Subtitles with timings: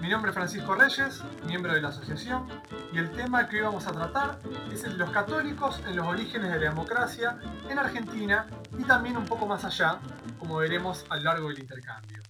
[0.00, 2.48] Mi nombre es Francisco Reyes, miembro de la asociación,
[2.92, 4.38] y el tema que hoy vamos a tratar
[4.72, 7.36] es el de los católicos en los orígenes de la democracia
[7.68, 8.46] en Argentina
[8.78, 9.98] y también un poco más allá,
[10.38, 12.22] como veremos a lo largo del intercambio.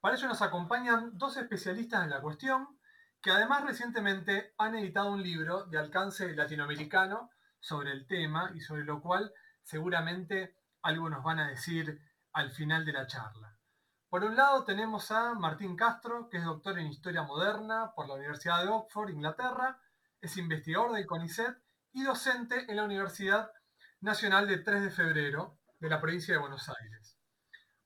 [0.00, 2.66] Para ello nos acompañan dos especialistas en la cuestión,
[3.22, 7.30] que además recientemente han editado un libro de alcance latinoamericano
[7.60, 9.32] sobre el tema y sobre lo cual
[9.62, 12.00] seguramente algo nos van a decir
[12.32, 13.49] al final de la charla.
[14.10, 18.14] Por un lado tenemos a Martín Castro, que es doctor en Historia Moderna por la
[18.14, 19.80] Universidad de Oxford, Inglaterra,
[20.20, 21.56] es investigador del CONICET
[21.92, 23.52] y docente en la Universidad
[24.00, 27.20] Nacional de 3 de Febrero de la provincia de Buenos Aires.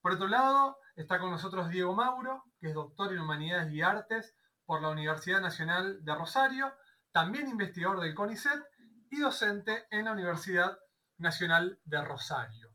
[0.00, 4.34] Por otro lado, está con nosotros Diego Mauro, que es doctor en Humanidades y Artes
[4.64, 6.72] por la Universidad Nacional de Rosario,
[7.12, 8.64] también investigador del CONICET
[9.10, 10.78] y docente en la Universidad
[11.18, 12.70] Nacional de Rosario.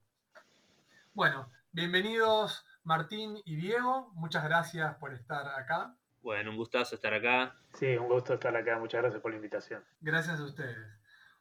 [1.15, 5.93] Bueno, bienvenidos Martín y Diego, muchas gracias por estar acá.
[6.23, 7.55] Bueno, un gustazo estar acá.
[7.75, 8.79] Sí, un gusto estar acá.
[8.79, 9.85] Muchas gracias por la invitación.
[10.01, 10.75] Gracias a ustedes.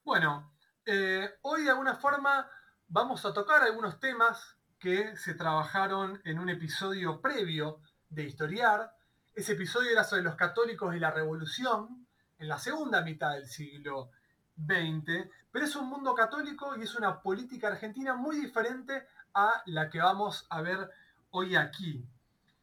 [0.04, 0.52] Bueno,
[0.84, 2.50] eh, hoy de alguna forma
[2.88, 8.92] vamos a tocar algunos temas que se trabajaron en un episodio previo de Historiar.
[9.34, 12.06] Ese episodio era sobre los católicos y la revolución
[12.38, 14.10] en la segunda mitad del siglo
[14.54, 19.88] XX, pero es un mundo católico y es una política argentina muy diferente a la
[19.88, 20.90] que vamos a ver
[21.30, 22.08] hoy aquí,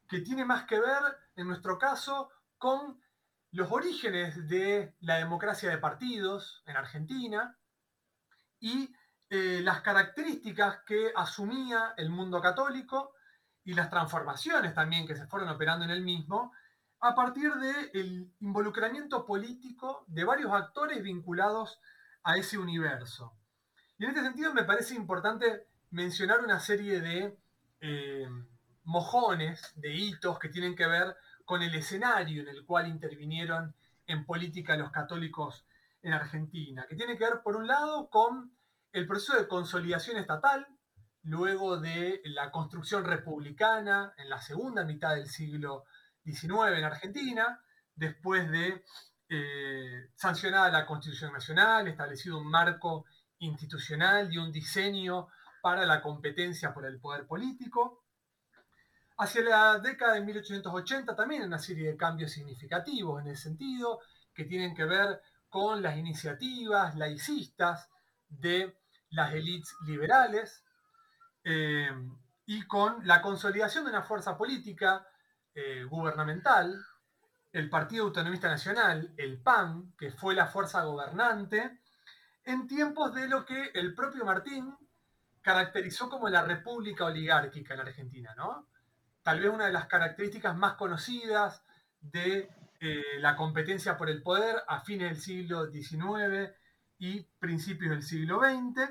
[0.08, 1.02] que tiene más que ver,
[1.36, 3.00] en nuestro caso, con
[3.52, 7.58] los orígenes de la democracia de partidos en Argentina
[8.60, 8.94] y
[9.30, 13.14] eh, las características que asumía el mundo católico
[13.64, 16.52] y las transformaciones también que se fueron operando en el mismo
[17.00, 21.80] a partir del involucramiento político de varios actores vinculados
[22.24, 23.34] a ese universo.
[23.98, 27.38] Y en este sentido me parece importante mencionar una serie de
[27.80, 28.28] eh,
[28.86, 33.76] mojones de hitos que tienen que ver con el escenario en el cual intervinieron
[34.08, 35.66] en política los católicos
[36.02, 38.56] en Argentina, que tiene que ver, por un lado, con
[38.92, 40.68] el proceso de consolidación estatal,
[41.24, 45.86] luego de la construcción republicana en la segunda mitad del siglo
[46.24, 47.62] XIX en Argentina,
[47.96, 48.84] después de
[49.30, 53.06] eh, sancionada la Constitución Nacional, establecido un marco
[53.40, 55.28] institucional y un diseño
[55.62, 58.05] para la competencia por el poder político,
[59.18, 64.02] Hacia la década de 1880 también una serie de cambios significativos en ese sentido,
[64.34, 67.90] que tienen que ver con las iniciativas laicistas
[68.28, 68.78] de
[69.12, 70.64] las élites liberales
[71.44, 71.90] eh,
[72.46, 75.08] y con la consolidación de una fuerza política
[75.54, 76.78] eh, gubernamental,
[77.54, 81.80] el Partido Autonomista Nacional, el PAN, que fue la fuerza gobernante,
[82.44, 84.76] en tiempos de lo que el propio Martín
[85.42, 88.68] caracterizó como la república oligárquica en Argentina, ¿no?
[89.26, 91.64] Tal vez una de las características más conocidas
[92.00, 92.48] de
[92.80, 96.54] eh, la competencia por el poder a fines del siglo XIX
[97.00, 98.88] y principios del siglo XX,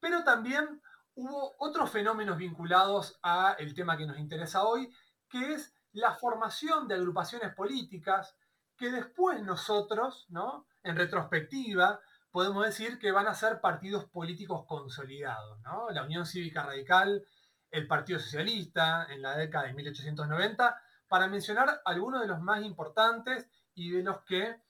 [0.00, 0.82] pero también
[1.14, 4.92] hubo otros fenómenos vinculados a el tema que nos interesa hoy,
[5.28, 8.36] que es la formación de agrupaciones políticas
[8.76, 10.66] que después nosotros, ¿no?
[10.82, 12.00] en retrospectiva,
[12.32, 15.60] podemos decir que van a ser partidos políticos consolidados.
[15.60, 15.90] ¿no?
[15.90, 17.24] La Unión Cívica Radical
[17.72, 23.48] el Partido Socialista en la década de 1890, para mencionar algunos de los más importantes
[23.74, 24.60] y de los que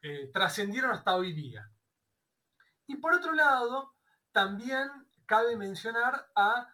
[0.00, 1.68] eh, trascendieron hasta hoy día.
[2.86, 3.94] Y por otro lado,
[4.30, 4.88] también
[5.26, 6.68] cabe mencionar a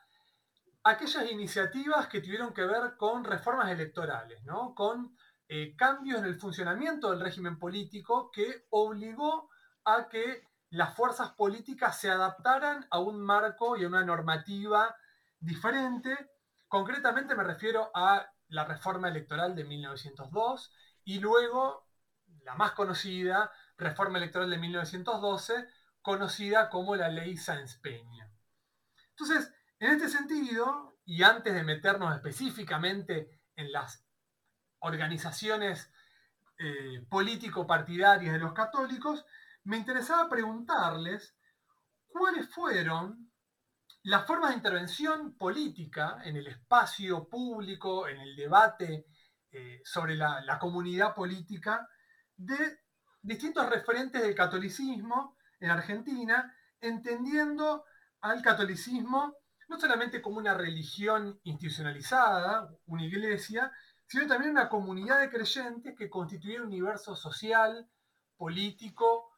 [0.85, 4.75] aquellas iniciativas que tuvieron que ver con reformas electorales, ¿no?
[4.75, 5.17] con
[5.49, 9.51] eh, cambios en el funcionamiento del régimen político que obligó
[9.85, 14.95] a que las fuerzas políticas se adaptaran a un marco y a una normativa
[15.41, 16.31] diferente.
[16.69, 20.73] Concretamente me refiero a la reforma electoral de 1902
[21.05, 21.89] y luego
[22.45, 25.69] la más conocida, reforma electoral de 1912,
[26.03, 28.31] conocida como la ley Sáenz Peña.
[29.11, 34.07] Entonces, en este sentido, y antes de meternos específicamente en las
[34.81, 35.93] organizaciones
[36.59, 39.25] eh, político-partidarias de los católicos,
[39.65, 41.37] me interesaba preguntarles
[42.09, 43.31] cuáles fueron
[44.03, 49.07] las formas de intervención política en el espacio público, en el debate
[49.53, 51.89] eh, sobre la, comunidad política
[52.37, 52.81] de
[53.21, 57.85] distintos referentes del catolicismo en Argentina, entendiendo
[58.21, 59.35] al catolicismo
[59.69, 63.71] no solamente como una religión institucionalizada, una iglesia,
[64.07, 67.89] sino también una comunidad de creyentes que constituye un universo social,
[68.37, 69.31] político,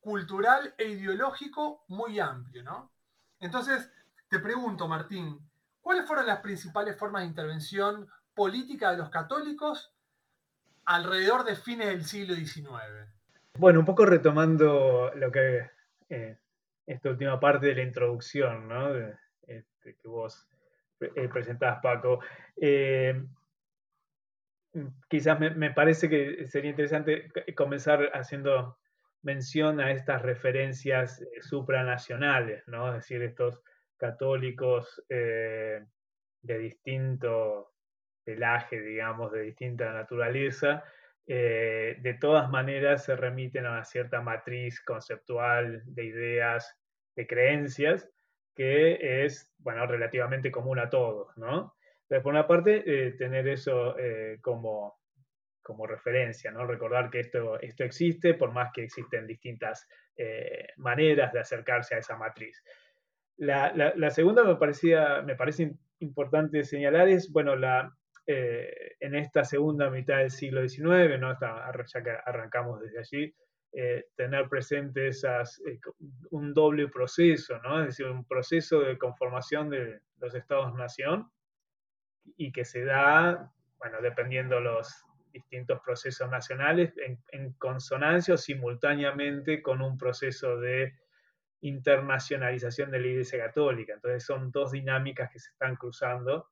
[0.00, 2.92] cultural e ideológico muy amplio, ¿no?
[3.40, 3.90] Entonces,
[4.28, 5.38] te pregunto, Martín,
[5.80, 9.94] ¿cuáles fueron las principales formas de intervención política de los católicos
[10.84, 12.72] alrededor de fines del siglo XIX?
[13.58, 15.70] Bueno, un poco retomando lo que
[16.08, 16.38] eh,
[16.86, 18.94] esta última parte de la introducción, ¿no?
[19.46, 20.48] Este, que vos
[21.00, 22.20] eh, presentabas, Paco.
[22.56, 23.24] Eh,
[25.08, 28.78] quizás me, parece que sería interesante comenzar haciendo
[29.22, 32.88] mención a estas referencias eh, supranacionales, ¿no?
[32.88, 33.60] Es decir, estos
[33.98, 35.84] católicos de
[36.58, 37.72] distinto
[38.24, 40.84] pelaje, digamos, de distinta naturaleza,
[41.26, 46.74] de todas maneras se remiten a una cierta matriz conceptual de ideas,
[47.16, 48.08] de creencias,
[48.58, 51.76] que es, bueno, relativamente común a todos, ¿no?
[52.08, 54.98] Por una parte, eh, tener eso eh, como,
[55.62, 56.66] como referencia, ¿no?
[56.66, 59.86] Recordar que esto, esto existe, por más que existen distintas
[60.16, 62.64] eh, maneras de acercarse a esa matriz.
[63.38, 67.96] La, la, segunda me, parecía, me parece importante señalar es, bueno, la,
[68.26, 71.34] en esta segunda mitad del siglo XIX, ¿no?
[71.40, 73.34] ya que arrancamos desde allí,
[73.72, 75.78] eh, tener presente esas, eh,
[76.30, 77.80] un doble proceso, ¿no?
[77.80, 81.30] Es decir, un proceso de conformación de los estados-nación
[82.38, 89.82] y que se da, bueno, dependiendo los distintos procesos nacionales, en, consonancia o simultáneamente con
[89.82, 90.94] un proceso de
[91.60, 93.94] internacionalización de la Iglesia Católica.
[93.94, 96.48] Entonces son dos dinámicas que se están cruzando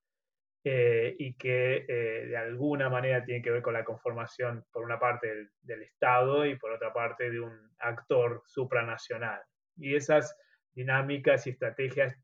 [0.65, 4.99] eh, y que eh, de alguna manera tiene que ver con la conformación, por una
[4.99, 9.41] parte, del, Estado y por otra parte de un actor supranacional.
[9.77, 10.37] Y esas
[10.75, 12.17] dinámicas y estrategias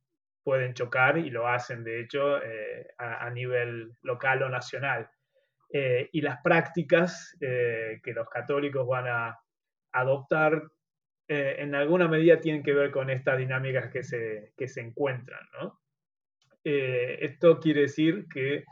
[0.42, 5.08] pueden chocar y lo hacen, de hecho, eh, a, nivel local o nacional.
[5.70, 9.38] y las prácticas que los católicos van a
[9.92, 10.62] adoptar
[11.32, 15.82] en alguna medida tienen que ver con estas dinámicas que se, que se encuentran, ¿no?
[16.64, 18.64] Eh, esto quiere decir que,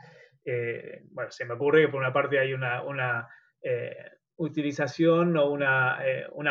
[0.45, 3.27] eh, bueno, se me ocurre que por una parte hay una,
[3.61, 3.95] eh,
[4.37, 5.99] utilización o una,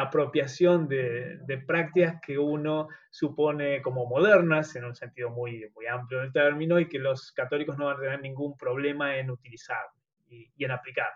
[0.01, 6.33] apropiación de, prácticas que uno supone como modernas, en un sentido muy, muy amplio del
[6.33, 9.87] término, y que los católicos no van a tener ningún problema en utilizar
[10.29, 11.13] y, en aplicar.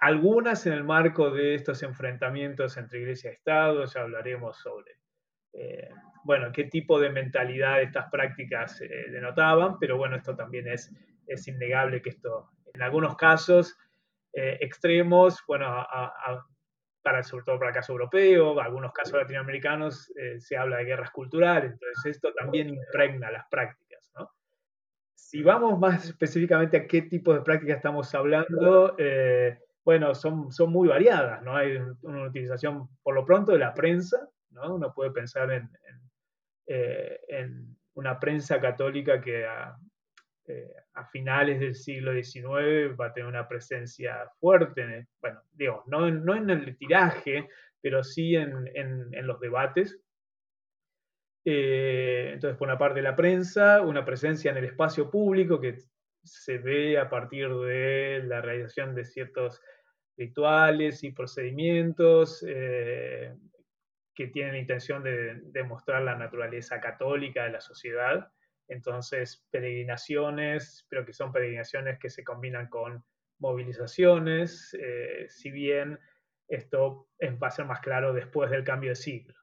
[0.00, 4.96] Algunas en el marco de estos enfrentamientos entre iglesia y Estado, ya hablaremos sobre
[5.58, 5.88] eh,
[6.24, 10.92] bueno, qué tipo de mentalidad estas prácticas eh, denotaban, pero bueno, esto también es,
[11.26, 13.74] es innegable que esto, en algunos casos
[14.34, 15.86] eh, extremos, bueno,
[17.00, 21.72] para, sobre todo para el caso europeo, algunos casos latinoamericanos se habla de guerras culturales,
[21.72, 24.28] entonces esto también impregna las prácticas, ¿no?
[25.14, 28.94] Si vamos más específicamente a qué tipo de prácticas estamos hablando,
[29.86, 31.56] bueno, son, son muy variadas, ¿no?
[31.56, 35.48] Hay una utilización, por lo pronto, de la prensa, uno puede pensar
[36.66, 39.46] eh, en, una prensa católica que
[40.48, 46.08] eh, a, finales del siglo XIX va a tener una presencia fuerte, bueno, digo, no,
[46.08, 47.48] en el tiraje,
[47.80, 50.00] pero sí en, los debates.
[51.44, 55.78] Eh, entonces, por una parte la prensa, una presencia en el espacio público que
[56.24, 59.62] se ve a partir de la realización de ciertos
[60.16, 62.44] rituales y procedimientos,
[64.16, 68.32] que tienen la intención de demostrar la naturaleza católica de la sociedad.
[68.66, 73.04] Entonces, peregrinaciones, pero que son peregrinaciones que se combinan con
[73.38, 75.98] movilizaciones, eh, si bien
[76.48, 77.08] esto
[77.42, 79.34] va a ser más claro después del cambio de siglo.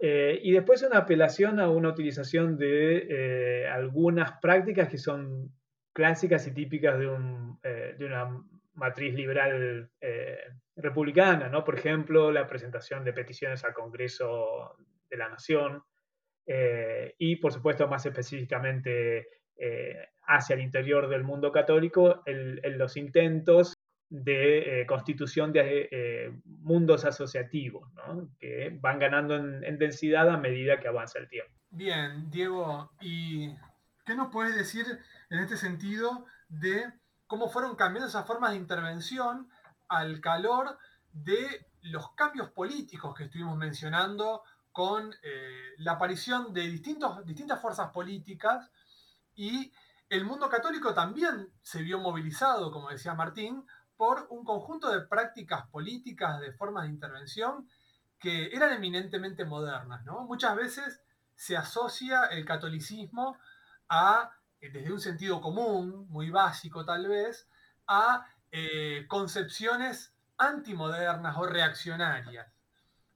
[0.00, 5.54] Eh, y después una apelación a una utilización de eh, algunas prácticas que son
[5.92, 8.44] clásicas y típicas de, un, de una
[8.74, 10.38] matriz liberal eh,
[10.76, 11.64] republicana, ¿no?
[11.64, 14.76] Por ejemplo, la presentación de peticiones al Congreso
[15.08, 15.82] de la Nación
[16.46, 23.74] eh, y, por supuesto, más específicamente eh, hacia el interior del mundo católico, los intentos
[24.10, 28.30] de constitución de mundos asociativos, ¿no?
[28.38, 31.52] que van ganando en, densidad a medida que avanza el tiempo.
[31.70, 33.54] Bien, Diego, ¿y
[34.04, 34.86] qué nos puedes decir
[35.30, 36.84] en este sentido de
[37.34, 39.50] cómo fueron cambiando esas formas de intervención
[39.88, 40.78] al calor
[41.12, 47.90] de los cambios políticos que estuvimos mencionando con eh, la aparición de distintos, distintas fuerzas
[47.90, 48.70] políticas
[49.34, 49.72] y
[50.08, 55.66] el mundo católico también se vio movilizado, como decía Martín, por un conjunto de prácticas
[55.66, 57.68] políticas, de formas de intervención
[58.20, 60.04] que eran eminentemente modernas.
[60.04, 60.22] ¿no?
[60.22, 61.02] Muchas veces
[61.34, 63.36] se asocia el catolicismo
[63.88, 64.30] a,
[64.70, 67.48] desde un sentido común, muy básico tal vez,
[67.86, 72.52] a eh, concepciones antimodernas o reaccionarias.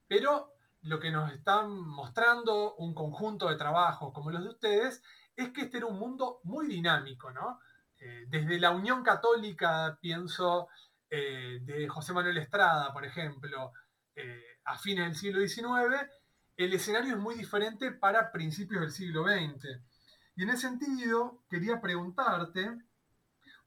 [0.07, 5.03] Pero lo que nos están mostrando un conjunto de trabajos como los de ustedes
[5.35, 7.59] es que este era un mundo muy dinámico, ¿no?
[7.99, 10.67] Eh, desde la Unión Católica, pienso,
[11.09, 13.73] de José Manuel Estrada, por ejemplo,
[14.65, 16.07] a fines del siglo XIX,
[16.59, 19.79] el escenario es muy diferente para principios del siglo XX.
[20.39, 22.71] Y en ese sentido, quería preguntarte,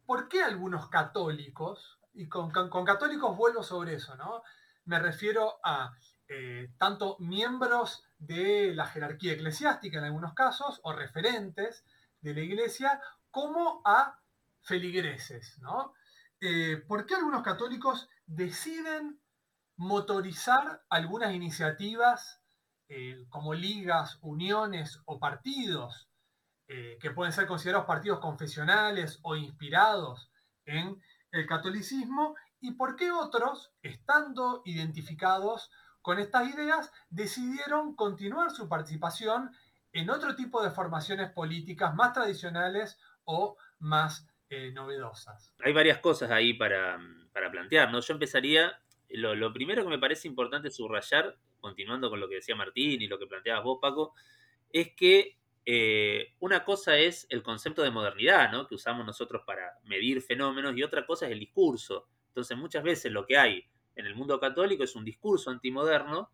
[0.06, 4.42] ¿por qué algunos católicos, y con, católicos vuelvo sobre eso, ¿no?
[4.86, 5.94] Me refiero a
[6.28, 11.84] eh, tanto miembros de la jerarquía eclesiástica en algunos casos, o referentes
[12.22, 14.18] de la iglesia, como a
[14.62, 15.92] feligreses, ¿no?
[16.40, 19.20] Eh, ¿Por qué algunos católicos deciden
[19.76, 22.40] motorizar algunas iniciativas
[22.88, 26.08] eh, como ligas, uniones o partidos,
[26.74, 30.30] eh, que pueden ser considerados partidos confesionales o inspirados
[30.64, 30.98] en
[31.30, 39.50] el catolicismo, y por qué otros, estando identificados con estas ideas, decidieron continuar su participación
[39.92, 45.52] en otro tipo de formaciones políticas más tradicionales o más eh, novedosas.
[45.62, 46.98] Hay varias cosas ahí para,
[47.34, 47.92] para plantear.
[47.92, 53.02] Yo empezaría, lo primero que me parece importante subrayar continuando con lo que decía Martín
[53.02, 54.14] y lo que planteabas vos, Paco,
[54.70, 58.66] es que eh, una cosa es el concepto de modernidad, ¿no?
[58.66, 62.08] Que usamos nosotros para medir fenómenos, y otra cosa es el discurso.
[62.28, 63.64] Entonces, muchas veces lo que hay
[63.94, 66.32] en el mundo católico es un discurso antimoderno,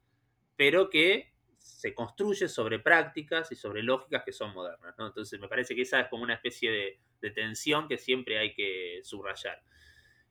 [0.56, 4.94] pero que se construye sobre prácticas y sobre lógicas que son modernas.
[4.98, 6.70] Entonces, me parece que esa es como una especie
[7.20, 9.62] de, tensión que siempre hay que subrayar.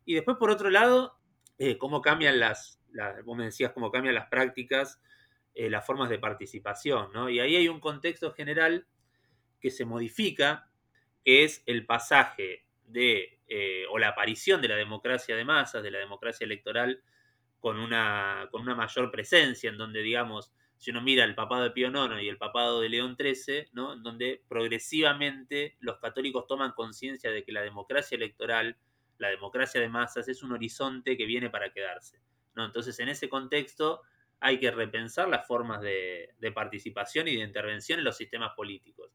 [0.05, 1.19] Y después, por otro lado,
[1.59, 2.81] eh, cómo cambian las,
[3.25, 5.01] me decías cómo cambian las prácticas,
[5.59, 7.31] eh, las formas de participación, ¿no?
[7.31, 8.85] Y ahí hay un contexto general
[9.59, 10.69] que se modifica,
[11.25, 15.89] que es el pasaje de, eh, o la aparición de la democracia de masas, de
[15.89, 17.01] la democracia electoral,
[17.59, 21.71] con una, con una mayor presencia, en donde, digamos, si uno mira el papado de
[21.71, 23.93] Pío IX y el papado de León XIII, ¿no?
[23.93, 28.77] en donde progresivamente los católicos toman conciencia de que la democracia electoral,
[29.17, 32.21] la democracia de masas, es un horizonte que viene para quedarse.
[32.55, 34.03] Entonces, en ese contexto
[34.39, 39.12] hay que repensar las formas de, participación y de intervención en los sistemas políticos.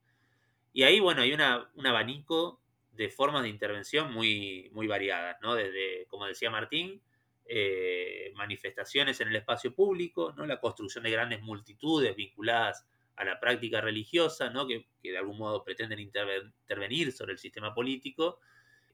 [0.73, 2.63] Y ahí, bueno, hay un abanico
[2.93, 5.55] de formas de intervención muy, muy variadas, ¿no?
[5.55, 7.03] Desde, como decía Martín,
[7.47, 10.47] eh, manifestaciones en el espacio público, ¿no?
[10.47, 12.87] La construcción de grandes multitudes vinculadas
[13.17, 14.67] a la práctica religiosa, ¿no?
[14.67, 18.41] Que, de algún modo pretenden intervenir sobre el sistema político.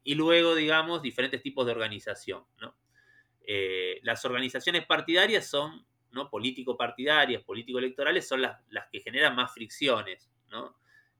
[0.05, 2.77] Y luego, digamos, diferentes tipos de organización, ¿no?
[3.47, 6.31] Eh, las organizaciones partidarias son, ¿no?
[6.31, 8.59] Político-partidarias, político-electorales, son las,
[8.91, 10.31] que generan más fricciones,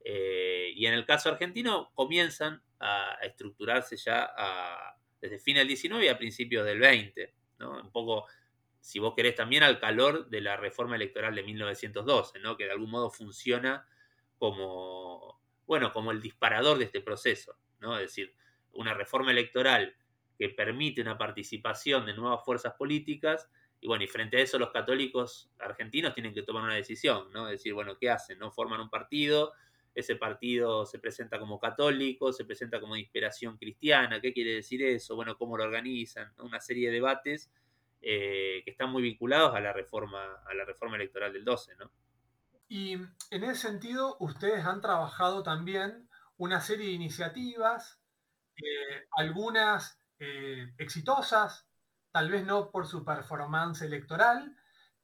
[0.03, 4.33] eh, y en el caso argentino comienzan a, estructurarse ya
[5.21, 8.25] desde fin del 19 y a principios del 20, Un poco,
[8.79, 12.89] si vos querés, también al calor de la reforma electoral de 1912, Que de algún
[12.89, 13.85] modo funciona
[14.37, 17.95] como, bueno, como el disparador de este proceso, ¿no?
[17.97, 18.33] Es decir,
[18.71, 19.95] una reforma electoral
[20.39, 23.49] que permite una participación de nuevas fuerzas políticas.
[23.81, 27.47] Y bueno, y frente a eso los católicos argentinos tienen que tomar una decisión, ¿no?
[27.47, 28.39] Decir, bueno, ¿qué hacen?
[28.39, 28.51] ¿No?
[28.51, 29.53] Forman un partido,
[29.95, 34.83] ese partido se presenta como católico, se presenta como de inspiración cristiana, ¿qué quiere decir
[34.83, 35.15] eso?
[35.15, 36.33] Bueno, ¿cómo lo organizan?
[36.39, 37.51] Una serie de debates
[38.01, 41.91] eh, que están muy vinculados a la reforma, a la reforma electoral del 12, ¿no?
[42.69, 46.07] Y en ese sentido, ustedes han trabajado también
[46.37, 47.99] una serie de iniciativas,
[48.55, 51.67] eh, algunas eh, exitosas,
[52.19, 54.53] tal vez no por su performance electoral,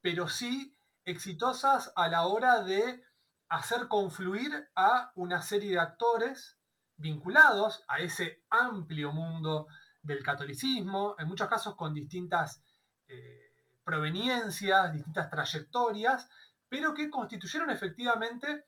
[0.02, 3.02] pero sí exitosas a la hora de
[3.48, 6.58] hacer confluir a una serie de actores
[6.98, 9.66] vinculados a ese amplio mundo
[10.02, 12.62] del catolicismo, en muchos casos con distintas
[13.08, 13.50] eh,
[13.82, 16.28] proveniencias, distintas trayectorias,
[16.68, 18.66] pero que constituyeron efectivamente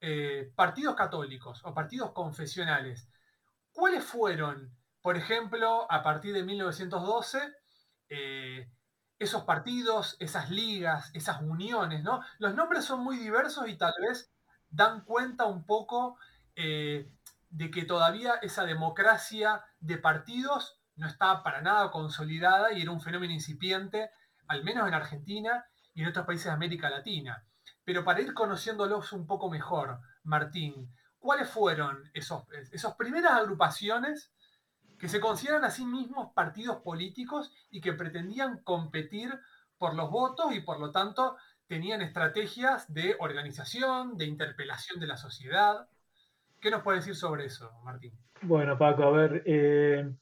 [0.00, 3.08] eh, partidos católicos o partidos confesionales.
[3.72, 7.38] ¿Cuáles fueron por ejemplo, a partir de 1912,
[8.10, 8.68] eh,
[9.18, 12.22] esos partidos, esas ligas, esas uniones, ¿no?
[12.38, 14.32] Los nombres son muy diversos y tal vez
[14.68, 16.18] dan cuenta un poco
[16.56, 17.10] eh,
[17.50, 23.00] de que todavía esa democracia de partidos no estaba para nada consolidada y era un
[23.00, 24.10] fenómeno incipiente,
[24.46, 25.64] al menos en Argentina
[25.94, 27.44] y en otros países de América Latina.
[27.84, 34.32] Pero para ir conociéndolos un poco mejor, Martín, ¿cuáles fueron esos, esas primeras agrupaciones
[35.00, 39.30] que se consideran a sí mismos partidos políticos y que pretendían competir
[39.78, 45.16] por los votos y por lo tanto tenían estrategias de organización, de interpelación de la
[45.16, 45.88] sociedad.
[46.60, 48.12] ¿Qué nos puede decir sobre eso, Martín?
[48.42, 50.12] Bueno, Paco, a ver, eh,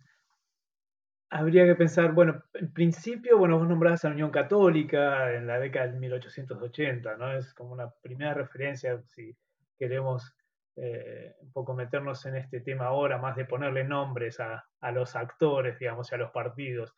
[1.31, 5.59] habría que pensar, bueno, en principio, bueno, vos nombrás a la Unión Católica en la
[5.59, 7.33] década de 1880, ¿no?
[7.33, 9.37] Es como una primera referencia, si
[9.77, 10.35] queremos
[10.81, 15.77] eh, un poco meternos en este tema ahora, más de ponerle nombres a, los actores,
[15.79, 16.95] digamos, y a los partidos.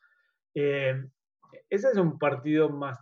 [0.55, 1.03] Eh,
[1.69, 2.99] ese es un partido más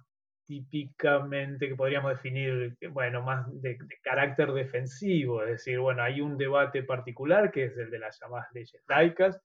[0.47, 6.85] típicamente que podríamos definir, bueno, más de, carácter defensivo, es decir, bueno, hay un debate
[6.85, 9.41] particular que es el de las llamadas leyes laicas,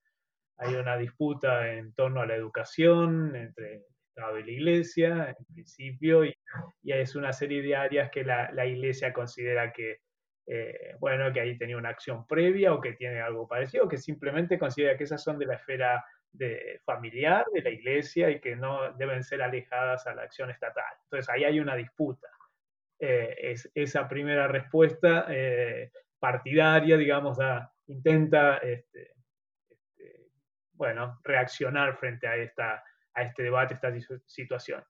[0.58, 5.46] hay una disputa en torno a la educación entre el Estado y la Iglesia, en
[5.54, 6.36] principio, y,
[6.84, 9.98] es una serie de áreas que la, la Iglesia considera que
[10.46, 14.60] eh, bueno, que ahí tenía una acción previa o que tiene algo parecido, que simplemente
[14.60, 18.92] considera que esas son de la esfera de, familiar, de la iglesia y que no
[18.94, 20.94] deben ser alejadas a la acción estatal.
[21.04, 22.28] Entonces ahí hay una disputa.
[23.00, 27.38] Eh, es, esa primera respuesta eh, partidaria, digamos,
[27.88, 29.14] intenta este,
[29.70, 30.30] este,
[30.74, 32.84] bueno, reaccionar frente a, esta,
[33.14, 33.94] a este debate, esta
[34.26, 34.84] situación.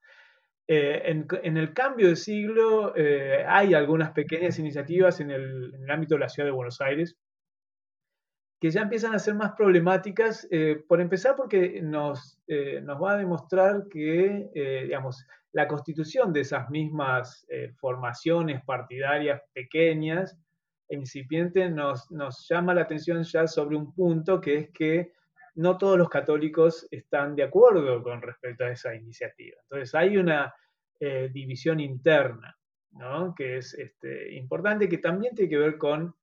[0.67, 1.01] Eh,
[1.43, 6.29] en, el cambio de siglo eh, hay algunas pequeñas iniciativas en el, ámbito de la
[6.29, 7.17] ciudad de Buenos Aires
[8.61, 13.17] que ya empiezan a ser más problemáticas, eh, por empezar porque nos, nos, va a
[13.17, 14.49] demostrar que,
[14.85, 17.45] digamos, la constitución de esas mismas
[17.81, 20.39] formaciones partidarias pequeñas
[20.87, 25.11] e incipientes nos, nos llama la atención ya sobre un punto que es que
[25.55, 29.57] no todos los católicos están de acuerdo con respecto a esa iniciativa.
[29.61, 30.53] Entonces hay una
[30.99, 32.57] eh, división interna,
[33.35, 36.15] que es este, importante, que también tiene que ver con,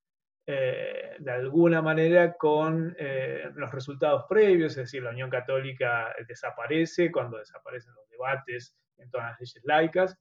[0.47, 7.11] eh, de alguna manera, con eh, los resultados previos, es decir, la Unión Católica desaparece
[7.11, 10.19] cuando desaparecen los debates en todas las leyes laicas,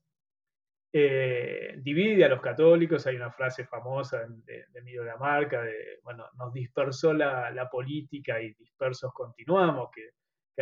[0.92, 6.52] divide a los católicos, hay una frase famosa de, de Emilio Lamarca, de, bueno, nos
[6.52, 10.10] dispersó la, política y dispersos continuamos, que,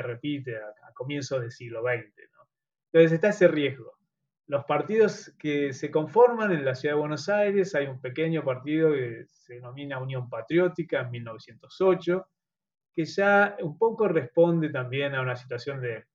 [0.01, 2.29] repite a, comienzos del siglo XX.
[2.93, 3.99] Entonces está ese riesgo.
[4.47, 8.93] Los partidos que se conforman en la ciudad de Buenos Aires, hay un pequeño partido
[8.93, 12.29] que se denomina Unión Patriótica en 1908,
[12.95, 16.07] que ya un poco responde también a una situación de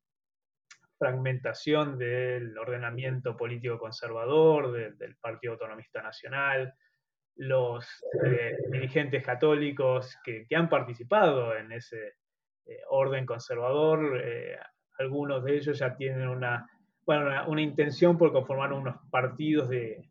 [1.04, 6.74] fragmentación del ordenamiento político conservador, del Partido Autonomista Nacional,
[7.36, 7.86] los
[8.26, 12.13] eh, dirigentes católicos que, han participado en ese
[12.66, 14.58] eh, orden conservador, eh,
[14.98, 16.70] algunos de ellos ya tienen una,
[17.06, 20.08] bueno, una, intención por conformar unos partidos de,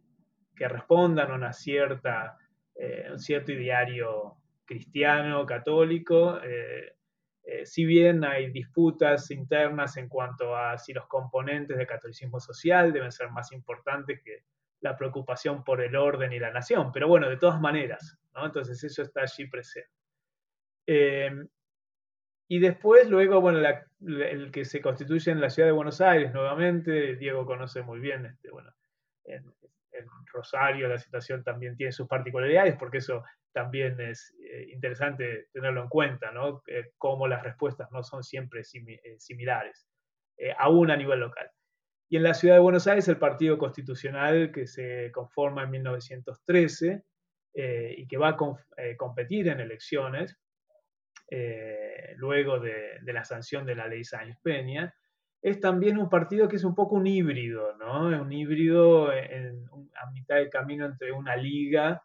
[0.54, 2.36] que respondan a una cierta,
[3.10, 6.38] un cierto ideario cristiano, católico,
[7.44, 12.92] eh, si bien hay disputas internas en cuanto a si los componentes del catolicismo social
[12.92, 14.44] deben ser más importantes que
[14.80, 19.02] la preocupación por el orden y la nación, pero bueno, de todas maneras, entonces eso
[19.02, 19.90] está allí presente.
[20.86, 21.48] Em,
[22.48, 23.60] y después, luego, bueno,
[24.00, 28.26] el que se constituye en la ciudad de Buenos Aires nuevamente, Diego conoce muy bien,
[28.26, 28.72] este, bueno,
[29.24, 29.44] en,
[29.92, 35.82] en Rosario la situación también tiene sus particularidades, porque eso también es eh, interesante tenerlo
[35.82, 36.62] en cuenta, ¿no?
[36.66, 39.86] Eh, cómo las respuestas no son siempre eh, similares,
[40.58, 41.48] aún a nivel local.
[42.08, 47.04] Y en la ciudad de Buenos Aires, el Partido Constitucional que se conforma en 1913
[47.54, 48.36] y que va a
[48.96, 50.36] competir en elecciones,
[52.16, 54.94] luego de, la sanción de la ley Sáenz Peña,
[55.42, 58.08] es también un partido que es un poco un híbrido, ¿no?
[58.08, 62.02] Un híbrido a mitad de camino entre una liga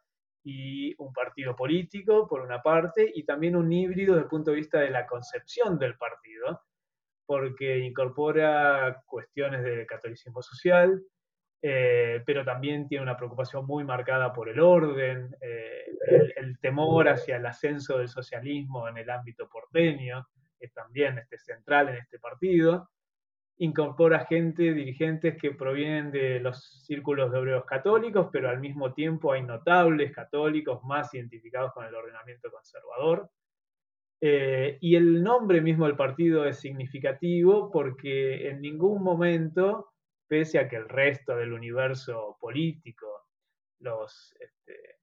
[0.47, 4.57] y un partido político, por una parte, y también un híbrido desde el punto de
[4.57, 6.61] vista de la concepción del partido,
[7.25, 11.03] porque incorpora cuestiones de catolicismo social,
[11.61, 15.83] eh, pero también tiene una preocupación muy marcada por el orden, eh,
[16.37, 21.89] el, temor hacia el ascenso del socialismo en el ámbito porteño, que también este, central
[21.89, 22.89] en este partido,
[23.59, 29.33] incorpora gente, dirigentes que provienen de los círculos de obreros católicos, pero al mismo tiempo
[29.33, 33.29] hay notables católicos más identificados con el ordenamiento conservador.
[34.19, 39.93] Eh, y el nombre mismo del partido es significativo porque en ningún momento,
[40.27, 43.27] pese a que el resto del universo político
[43.79, 44.97] los, este,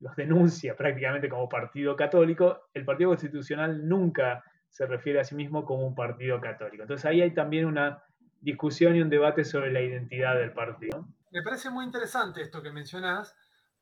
[0.00, 5.64] los denuncia prácticamente como partido católico, el Partido Constitucional nunca se refiere a sí mismo
[5.66, 6.82] como un partido católico.
[6.82, 8.02] Entonces ahí hay también una
[8.40, 11.06] discusión y un debate sobre la identidad del partido.
[11.30, 13.36] Me parece muy interesante esto que mencionás,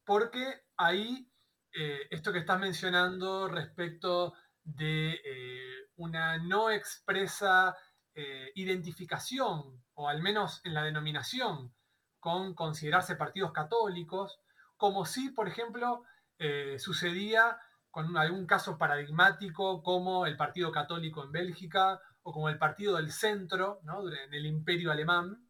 [0.04, 0.44] porque
[0.76, 1.30] ahí
[1.72, 7.76] eh, esto que estás mencionando respecto de eh, una no expresa
[8.12, 11.72] eh, identificación, o al menos en la denominación,
[12.18, 14.40] con considerarse partidos católicos,
[14.76, 16.02] como si, por ejemplo,
[16.78, 17.58] sucedía
[17.90, 23.10] con algún caso paradigmático como el Partido Católico en Bélgica o como el Partido del
[23.10, 25.48] Centro en el Imperio Alemán,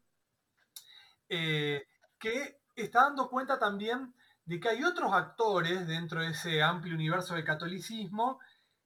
[1.27, 4.13] que está dando cuenta también
[4.45, 8.39] de que hay otros actores dentro de ese amplio universo del catolicismo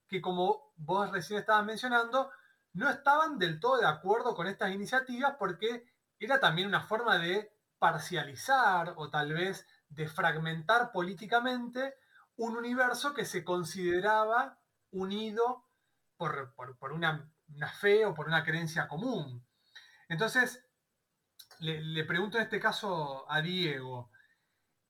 [0.06, 2.30] que, como vos recién estabas mencionando,
[2.74, 5.86] no estaban del todo de acuerdo con estas iniciativas porque
[6.18, 11.94] era también una forma de parcializar o tal vez de fragmentar políticamente
[12.36, 14.58] un universo que se consideraba
[14.90, 15.64] unido
[16.16, 16.54] por,
[16.92, 17.30] una,
[17.80, 19.44] fe o por una creencia común.
[20.08, 20.64] Entonces,
[21.60, 24.10] le, pregunto en este caso a Diego,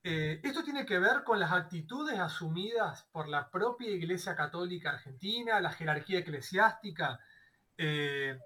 [0.03, 5.59] eh, ¿esto tiene que ver con las actitudes asumidas por la propia Iglesia Católica Argentina,
[5.59, 7.19] la jerarquía eclesiástica,
[7.77, 8.39] eh,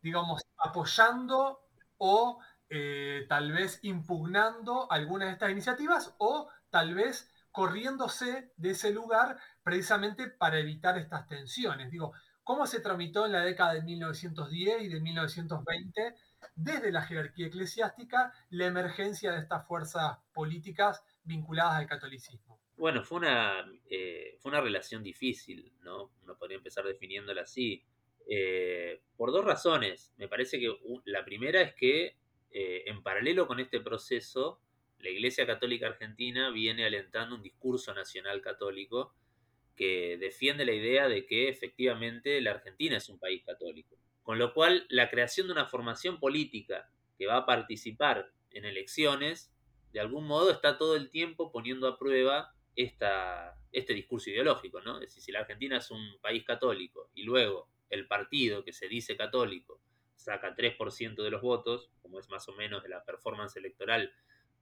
[0.00, 1.66] digamos, apoyando
[1.98, 8.92] o eh, tal vez impugnando algunas de estas iniciativas o tal vez corriéndose de ese
[8.92, 11.90] lugar precisamente para evitar estas tensiones.
[11.90, 12.12] Digo,
[12.44, 16.14] ¿cómo se tramitó en la década de 1910 y de 1920
[16.54, 22.60] desde la jerarquía eclesiástica la emergencia de estas fuerzas políticas vinculadas al catolicismo?
[22.76, 26.12] Bueno, fue una, eh, fue una relación difícil, ¿no?
[26.22, 27.84] Uno podría empezar definiéndola así.
[28.26, 30.14] Eh, por dos razones.
[30.16, 30.72] Me parece que
[31.04, 32.16] la primera es que
[32.52, 34.60] eh, en paralelo con este proceso,
[35.00, 39.14] la Iglesia Católica Argentina viene alentando un discurso nacional católico
[39.76, 43.96] que defiende la idea de que efectivamente la Argentina es un país católico.
[44.22, 49.52] Con lo cual, la creación de una formación política que va a participar en elecciones,
[49.92, 54.96] de algún modo está todo el tiempo poniendo a prueba esta, este discurso ideológico, ¿no?
[54.96, 58.88] Es decir, si la Argentina es un país católico y luego el partido que se
[58.88, 59.80] dice católico
[60.14, 64.12] saca 3% de los votos, como es más o menos de la performance electoral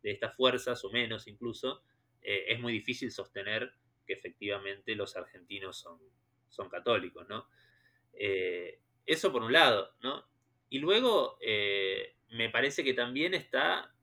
[0.03, 1.83] de estas fuerzas, o menos incluso,
[2.23, 3.73] eh, es muy difícil sostener
[4.07, 5.99] que efectivamente los argentinos son,
[6.49, 7.49] son católicos, ¿no?
[8.13, 10.29] Eh, eso por un lado, ¿no?
[10.69, 13.95] Y luego eh, me parece que también está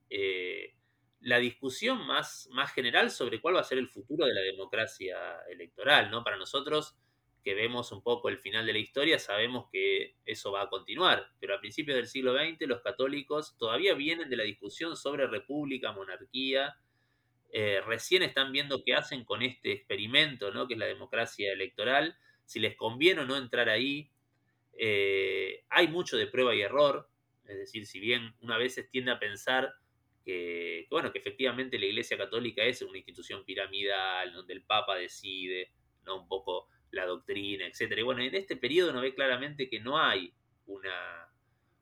[1.20, 5.40] la discusión más, más general sobre cuál va a ser el futuro de la democracia
[5.50, 6.22] electoral, ¿no?
[6.22, 6.96] Para nosotros
[7.46, 11.30] que vemos un poco el final de la historia, sabemos que eso va a continuar.
[11.38, 15.92] Pero a principios del siglo XX los católicos todavía vienen de la discusión sobre república,
[15.92, 16.76] monarquía.
[17.52, 20.66] Eh, recién están viendo qué hacen con este experimento, ¿no?
[20.66, 24.10] que es la democracia electoral, si les conviene o no entrar ahí.
[24.76, 27.08] Eh, hay mucho de prueba y error,
[27.46, 29.72] es decir, si bien una vez tiende a pensar
[30.24, 35.70] que, bueno, que efectivamente la Iglesia Católica es una institución piramidal, donde el Papa decide,
[36.04, 36.22] ¿no?
[36.22, 37.98] un poco la doctrina, etc.
[37.98, 40.34] Y bueno, en este periodo uno ve claramente que no hay
[40.66, 41.28] una,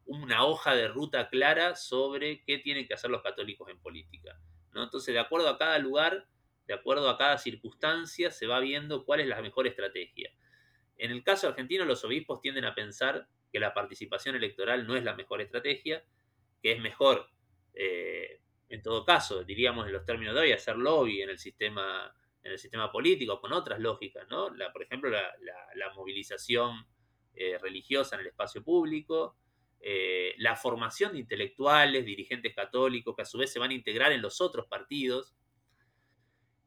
[0.07, 4.39] una hoja de ruta clara sobre qué tienen que hacer los católicos en política.
[4.73, 4.83] ¿no?
[4.83, 6.29] Entonces, de acuerdo a cada lugar,
[6.67, 10.31] de acuerdo a cada circunstancia, se va viendo cuál es la mejor estrategia.
[10.97, 15.05] En el caso argentino, los obispos tienden a pensar que la participación electoral no es
[15.05, 16.05] la mejor estrategia,
[16.63, 17.29] que es mejor,
[17.75, 22.15] eh, en todo caso, diríamos en los términos de hoy, hacer lobby en el sistema
[22.45, 24.51] en el sistema político con otras lógicas, ¿no?
[24.73, 26.87] Por ejemplo, la, movilización
[27.35, 29.37] eh, religiosa en el espacio público,
[29.81, 34.13] eh, la formación de intelectuales, dirigentes católicos que a su vez se van a integrar
[34.13, 35.35] en los otros partidos.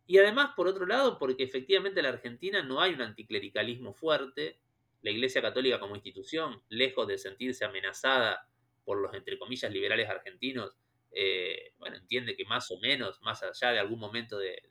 [0.07, 4.59] Y además, por otro lado, porque efectivamente en la Argentina no hay un anticlericalismo fuerte,
[5.01, 8.49] la Iglesia Católica como institución, lejos de sentirse amenazada
[8.83, 10.75] por los, entre comillas, liberales argentinos,
[11.19, 14.61] eh, bueno, entiende que más o menos, más allá de algún momento de,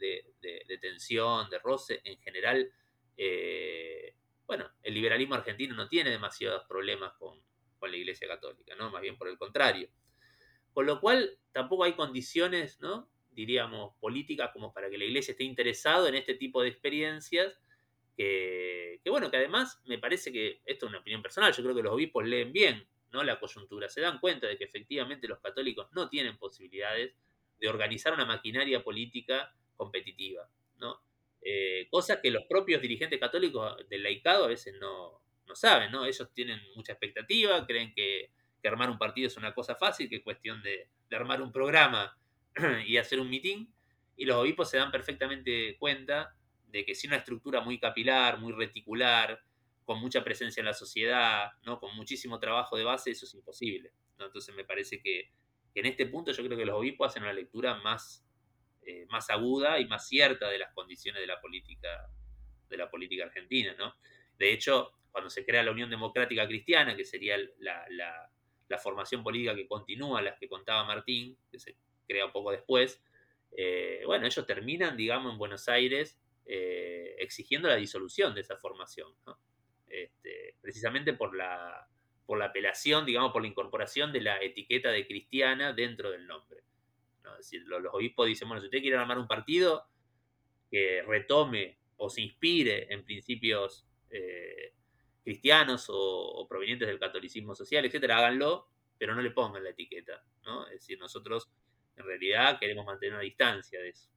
[0.80, 2.72] tensión, de roce, en general,
[3.16, 4.14] eh,
[4.46, 7.44] bueno, el liberalismo argentino no tiene demasiados problemas con,
[7.82, 8.90] la Iglesia Católica, ¿no?
[8.90, 9.88] Más bien por el contrario.
[10.72, 13.08] Con lo cual, tampoco hay condiciones, ¿no?
[13.30, 17.60] Diríamos, políticas como para que la Iglesia esté interesado en este tipo de experiencias,
[18.16, 21.82] que, bueno, que además me parece que, esto es una opinión personal, yo creo que
[21.82, 23.22] los obispos leen bien ¿no?
[23.22, 27.14] la coyuntura, se dan cuenta de que efectivamente los católicos no tienen posibilidades
[27.58, 31.00] de organizar una maquinaria política competitiva, ¿no?
[31.42, 35.22] Eh, cosa que los propios dirigentes católicos del laicado a veces no,
[35.54, 36.04] saben, ¿no?
[36.04, 38.32] Ellos tienen mucha expectativa, creen que,
[38.64, 42.18] armar un partido es una cosa fácil, que es cuestión de, armar un programa
[42.84, 43.72] y hacer un mitin,
[44.16, 46.34] y los obispos se dan perfectamente cuenta
[46.66, 49.40] de que sin una estructura muy capilar, muy reticular,
[49.86, 51.78] con mucha presencia en la sociedad, ¿no?
[51.78, 53.92] con muchísimo trabajo de base, eso es imposible.
[54.18, 54.26] ¿no?
[54.26, 55.30] Entonces me parece que,
[55.74, 58.26] en este punto yo creo que los obispos hacen una lectura más,
[58.82, 62.10] eh, más aguda y más cierta de las condiciones de la política,
[62.68, 63.76] de la política argentina.
[63.78, 63.94] ¿no?
[64.36, 69.68] De hecho, cuando se crea la Unión Democrática Cristiana, que sería la, formación política que
[69.68, 71.76] continúa, las que contaba Martín, que se
[72.08, 73.00] crea un poco después,
[73.56, 79.12] eh, bueno, ellos terminan, digamos, en Buenos Aires eh, exigiendo la disolución de esa formación,
[79.88, 81.88] este, precisamente por la,
[82.26, 86.64] por la apelación, digamos, por la incorporación de la etiqueta de cristiana dentro del nombre.
[87.38, 89.88] Es decir, los, obispos dicen, bueno, si ustedes quieren armar un partido
[90.70, 94.72] que retome o se inspire en principios eh,
[95.22, 98.68] cristianos o, provenientes del catolicismo social, etcétera, háganlo,
[98.98, 100.66] pero no le pongan la etiqueta, ¿no?
[100.66, 101.50] Es decir, nosotros
[101.96, 104.10] en realidad queremos mantener una distancia de eso.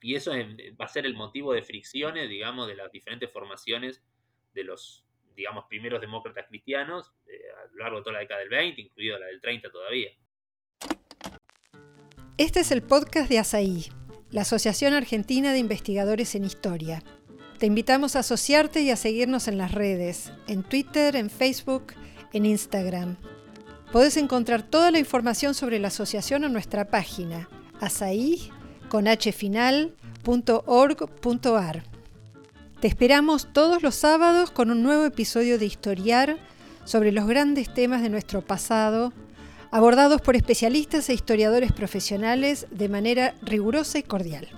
[0.00, 4.02] Y eso va a ser el motivo de fricciones, digamos, de las diferentes formaciones
[4.54, 8.48] de los, digamos, primeros demócratas cristianos eh, a lo largo de toda la década del
[8.48, 10.10] 20, incluido la del 30 todavía.
[12.38, 13.92] Este es el podcast de ASAI,
[14.30, 17.02] la Asociación Argentina de Investigadores en Historia.
[17.58, 21.92] Te invitamos a asociarte y a seguirnos en las redes, en Twitter, en Facebook,
[22.32, 23.16] en Instagram.
[23.92, 27.48] Podés encontrar toda la información sobre la asociación en nuestra página,
[27.80, 28.50] asai.org.ar.
[32.82, 36.36] Te esperamos todos los sábados con un nuevo episodio de Historiar
[36.84, 39.12] sobre los grandes temas de nuestro pasado,
[39.70, 44.48] abordados por especialistas e historiadores profesionales de manera rigurosa y cordial.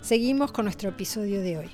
[0.00, 1.70] Seguimos con nuestro episodio de hoy.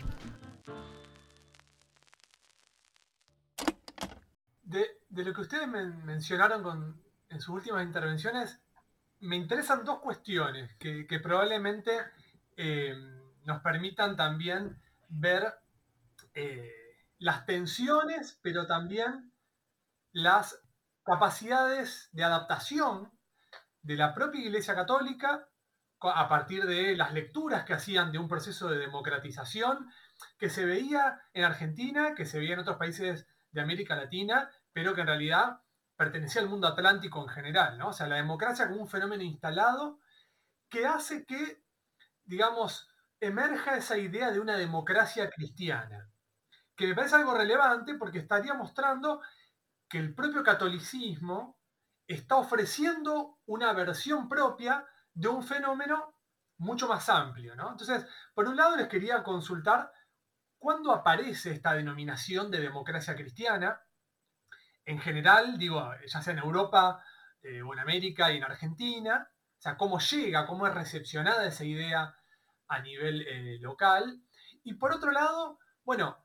[4.64, 8.60] De, lo que ustedes mencionaron en sus últimas intervenciones,
[9.20, 11.92] me interesan dos cuestiones que, probablemente
[12.58, 12.94] eh,
[13.46, 14.76] nos permitan también
[15.08, 15.61] ver
[16.34, 16.70] eh,
[17.18, 19.32] las tensiones, pero también
[20.12, 20.60] las
[21.04, 23.12] capacidades de adaptación
[23.82, 25.48] de la propia Iglesia Católica
[26.00, 29.88] a partir de las lecturas que hacían de un proceso de democratización
[30.38, 34.94] que se veía en Argentina, que se veía en otros países de América Latina, pero
[34.94, 35.60] que en realidad
[35.96, 37.80] pertenecía al mundo atlántico en general.
[37.82, 40.00] O sea, la democracia como un fenómeno instalado
[40.68, 41.62] que hace que,
[42.24, 42.88] digamos,
[43.20, 46.11] emerja esa idea de una democracia cristiana,
[46.82, 49.22] que me parece algo relevante porque estaría mostrando
[49.88, 51.58] que el propio catolicismo
[52.06, 56.14] está ofreciendo una versión propia de un fenómeno
[56.58, 57.54] mucho más amplio.
[57.54, 57.70] ¿no?
[57.70, 59.92] Entonces, por un lado les quería consultar
[60.58, 63.80] cuándo aparece esta denominación de democracia cristiana.
[64.84, 67.02] En general, digo, ya sea en Europa
[67.42, 71.64] eh, o en América y en Argentina, o sea, cómo llega, cómo es recepcionada esa
[71.64, 72.16] idea
[72.66, 74.20] a nivel eh, local.
[74.64, 76.16] Y por otro lado, bueno,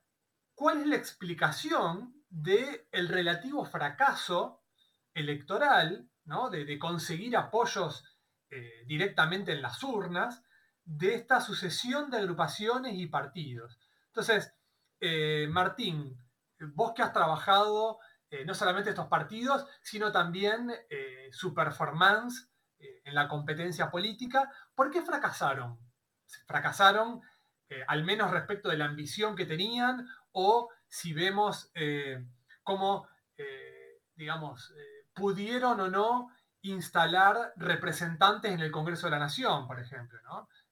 [0.57, 4.63] ¿cuál es la explicación del el relativo fracaso
[5.13, 6.49] electoral, ¿no?
[6.49, 8.03] de, conseguir apoyos
[8.49, 10.43] eh, directamente en las urnas,
[10.83, 13.79] de esta sucesión de agrupaciones y partidos?
[14.07, 14.55] Entonces,
[14.99, 16.17] eh, Martín,
[16.73, 17.99] vos que has trabajado
[18.45, 20.69] no solamente estos partidos, sino también
[21.31, 25.79] su performance en la competencia política, ¿por qué fracasaron?
[26.45, 27.21] fracasaron,
[27.69, 30.07] eh, al menos respecto de la ambición que tenían,
[30.39, 32.23] o si vemos eh,
[32.61, 34.71] cómo, eh, digamos,
[35.13, 36.29] pudieron o no
[36.61, 40.19] instalar representantes en el Congreso de la Nación, por ejemplo,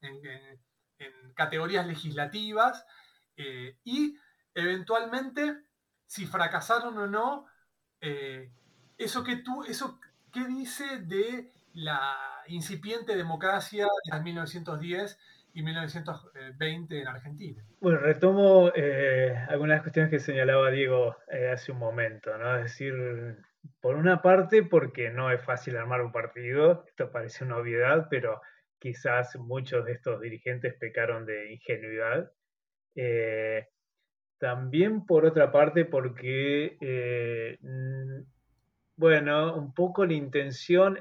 [0.02, 0.22] en,
[1.34, 2.86] categorías legislativas,
[3.84, 4.16] y
[4.54, 5.66] eventualmente,
[6.06, 7.48] si fracasaron o no,
[8.98, 10.00] eso que tú, eso,
[10.32, 12.16] ¿qué dice de la
[12.48, 15.18] incipiente democracia de 1910
[15.56, 17.64] y 1920 en Argentina.
[17.80, 22.58] Bueno, retomo eh, algunas cuestiones que señalaba Diego eh, hace un momento, ¿no?
[22.58, 22.94] Es decir,
[23.80, 28.42] por una parte, porque no es fácil armar un partido, esto parece una obviedad, pero
[28.80, 32.30] quizás muchos de estos dirigentes pecaron de ingenuidad.
[32.96, 33.66] Eh,
[34.38, 36.78] también por otra parte, porque,
[38.98, 41.00] bueno, un poco la intención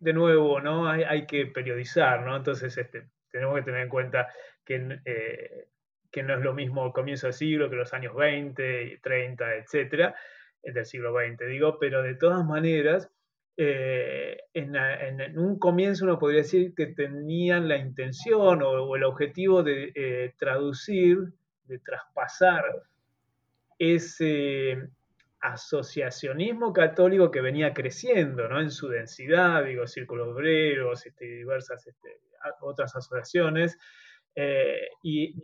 [0.00, 0.88] de nuevo, ¿no?
[0.88, 2.36] Hay, que periodizar, ¿no?
[2.36, 4.28] Entonces, este, tenemos que tener en cuenta
[4.64, 5.66] que, eh,
[6.12, 10.14] que no es lo mismo comienzo del siglo que los años 20, 30, etcétera,
[10.62, 13.10] del siglo XX, digo, pero de todas maneras,
[13.56, 19.92] eh, en, un comienzo uno podría decir que tenían la intención o, el objetivo de
[19.96, 21.18] eh, traducir,
[21.64, 22.64] de traspasar
[23.80, 24.78] ese
[25.44, 28.60] asociacionismo católico que venía creciendo ¿no?
[28.60, 32.20] en su densidad, digo, círculos obreros, este, diversas este,
[32.62, 33.76] otras asociaciones,
[34.34, 35.34] eh, y,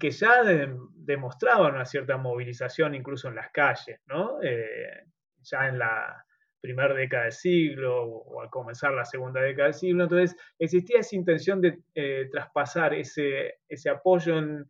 [0.00, 4.42] que ya demostraban una cierta movilización incluso en las calles, ¿no?
[4.42, 5.04] Eh,
[5.42, 6.24] ya en la
[6.60, 10.02] primera década del siglo o, al comenzar la segunda década del siglo.
[10.02, 14.68] Entonces existía esa intención de eh, traspasar ese, ese apoyo en,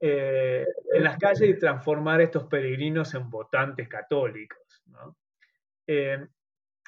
[0.00, 4.82] eh, en las calles y transformar estos peregrinos en votantes católicos.
[5.86, 6.26] Eh,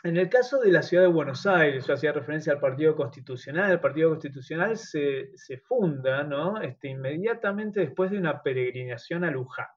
[0.05, 3.70] en el caso de la ciudad de Buenos Aires, yo hacía referencia al Partido Constitucional,
[3.70, 5.31] el Partido Constitucional se,
[5.64, 6.61] funda ¿no?
[6.61, 9.68] este, inmediatamente después de una peregrinación a Luján,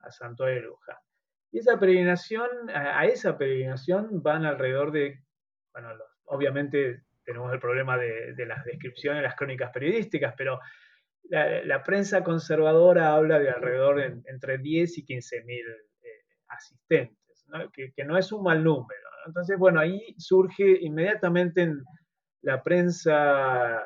[0.00, 0.96] a Santuario de Luján.
[1.52, 5.22] Y esa peregrinación, a, esa peregrinación van alrededor de,
[5.72, 5.90] bueno,
[6.24, 10.58] obviamente tenemos el problema de, las descripciones, las crónicas periodísticas, pero
[11.24, 15.64] la, prensa conservadora habla de alrededor de entre 10 y 15 mil
[16.02, 19.08] eh, asistentes, Que, no es un mal número.
[19.26, 21.82] Entonces, bueno, ahí surge inmediatamente en
[22.42, 23.84] la prensa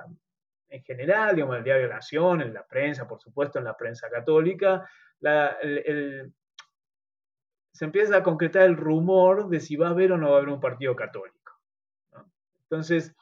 [0.68, 3.64] en general, digamos, en el Diario de la Nación, en la prensa, por supuesto, en
[3.64, 4.88] la prensa católica,
[7.72, 10.38] se empieza a concretar el rumor de si va a haber o no va a
[10.38, 11.53] haber un partido católico.
[12.62, 13.14] Entonces,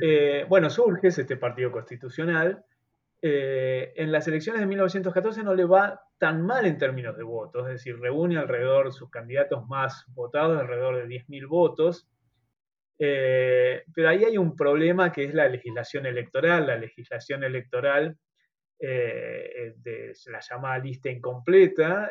[0.00, 2.64] eh, bueno, surge este partido constitucional.
[3.22, 7.66] Eh, en las elecciones de 1914 no le va tan mal en términos de votos,
[7.68, 12.08] es decir, reúne alrededor de sus candidatos más votados, alrededor de 10.000 votos.
[12.98, 16.66] Eh, pero ahí hay un problema que es la legislación electoral.
[16.66, 18.16] La legislación electoral
[18.78, 22.10] de la llamada lista incompleta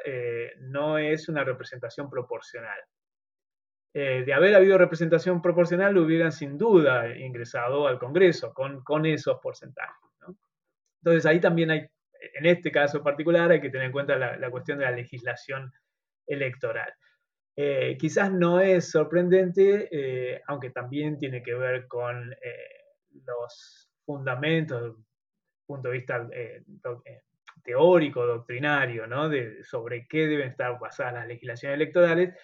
[0.60, 2.80] no es una representación proporcional.
[3.94, 9.40] Eh, de haber habido representación proporcional, hubieran sin duda ingresado al Congreso con, con esos
[9.40, 10.11] porcentajes.
[11.02, 11.88] Entonces ahí también hay,
[12.34, 15.72] en este caso particular, hay que tener en cuenta la, cuestión de la legislación
[16.28, 16.94] electoral.
[17.56, 22.34] Eh, quizás no es sorprendente, eh, aunque también tiene que ver con
[23.26, 24.96] los fundamentos
[25.66, 26.28] punto de vista
[27.64, 29.30] teórico, doctrinario, ¿no?
[29.64, 32.36] sobre qué deben estar basadas las legislaciones electorales,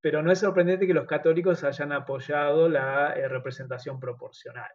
[0.00, 4.70] pero no es sorprendente que los católicos hayan apoyado la eh, representación proporcional,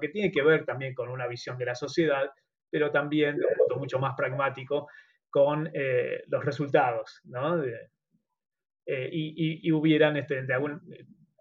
[0.00, 2.30] que tiene que ver también con una visión de la sociedad,
[2.72, 4.88] pero también, de un mucho más pragmático,
[5.28, 7.20] con eh, los resultados.
[7.24, 7.62] ¿no?
[7.62, 10.44] Eh, y, hubieran, este,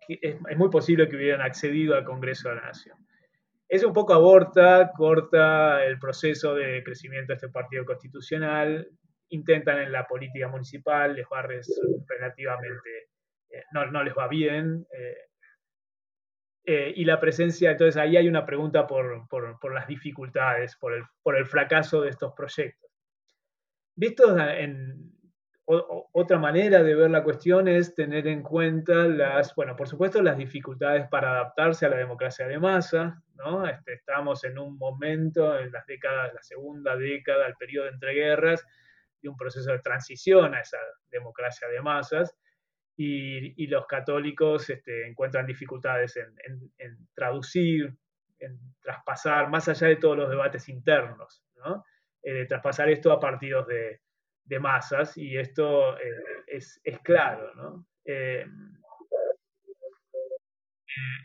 [0.09, 2.97] es, muy posible que hubieran accedido al Congreso de la Nación.
[3.69, 8.89] Eso un poco aborta, corta el proceso de crecimiento de este partido constitucional,
[9.29, 13.07] intentan en la política municipal, les va relativamente
[13.49, 14.85] eh, no, les va bien.
[16.63, 20.93] Eh, y la presencia, entonces ahí hay una pregunta por, las dificultades, por
[21.36, 22.91] el, fracaso de estos proyectos.
[23.95, 25.12] Visto en
[25.65, 30.38] otra manera de ver la cuestión es tener en cuenta las, bueno, por supuesto las
[30.38, 33.65] dificultades para adaptarse a la democracia de masa, ¿no?
[33.65, 38.65] Este, estamos en un momento, en las décadas, la segunda década, el periodo entre guerras,
[39.21, 40.78] de un proceso de transición a esa
[41.10, 42.36] democracia de masas,
[43.03, 47.95] y, los católicos este, encuentran dificultades en, traducir,
[48.39, 51.83] en traspasar, más allá de todos los debates internos, ¿no?
[52.23, 53.99] Eh, traspasar esto a partidos de,
[54.59, 57.53] masas, y esto eh, es, claro.
[57.55, 57.87] ¿no?
[58.03, 58.45] Eh,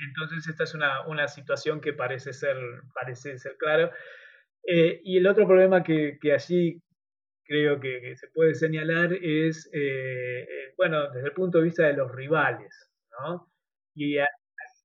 [0.06, 2.56] entonces esta es una, situación que parece ser,
[2.94, 3.90] parece ser clara.
[4.62, 6.80] y el otro problema que, que allí
[7.44, 9.68] creo que, se puede señalar es,
[10.76, 13.50] bueno, desde el punto de vista de los rivales, ¿no?
[13.94, 14.16] Y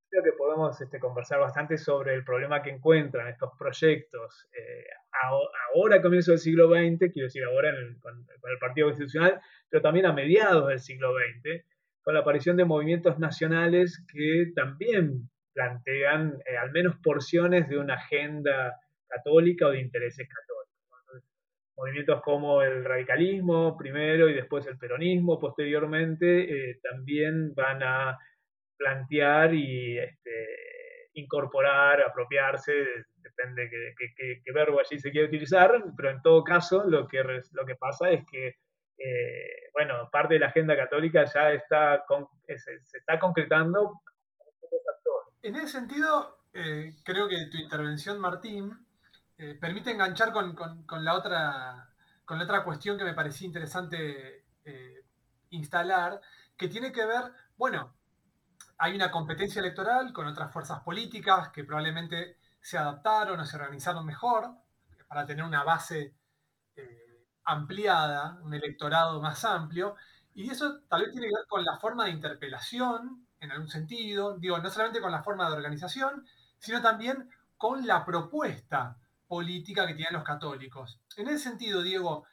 [0.10, 4.86] creo que podemos este, conversar bastante sobre el problema que encuentran estos proyectos eh,
[5.74, 10.06] ahora a comienzo del siglo XX, quiero decir ahora con, el Partido Constitucional, pero también
[10.06, 11.64] a mediados del siglo XX,
[12.04, 18.76] con la aparición de movimientos nacionales que también plantean al menos porciones de una agenda
[19.08, 20.51] católica o de intereses católicos
[21.76, 28.18] movimientos como el radicalismo primero y después el peronismo posteriormente eh, también van a
[28.78, 32.74] plantear y este, incorporar, apropiarse,
[33.18, 33.94] depende de
[34.44, 38.10] qué, verbo allí se quiere utilizar, pero en todo caso lo que, lo que pasa
[38.10, 38.56] es que,
[38.98, 42.04] eh, bueno, parte de la agenda católica ya está
[42.48, 44.02] se, está concretando.
[45.42, 48.72] En ese sentido, eh, creo que tu intervención, Martín,
[49.42, 50.56] eh, permite enganchar con,
[51.04, 51.90] la otra,
[52.26, 55.04] con la otra cuestión que me parecía interesante eh,
[55.50, 56.22] instalar,
[56.56, 57.24] que tiene que ver,
[57.58, 57.92] bueno,
[58.78, 64.06] hay una competencia electoral con otras fuerzas políticas que probablemente se adaptaron o se organizaron
[64.06, 64.48] mejor
[65.08, 66.14] para tener una base
[66.76, 69.96] eh, ampliada, un electorado más amplio,
[70.36, 74.38] y eso tal vez tiene que ver con la forma de interpelación, en algún sentido,
[74.38, 76.28] digo, no solamente con la forma de organización,
[76.60, 77.28] sino también
[77.58, 78.98] con la propuesta
[79.32, 81.00] política que tienen los católicos.
[81.16, 82.26] En ese sentido, Diego,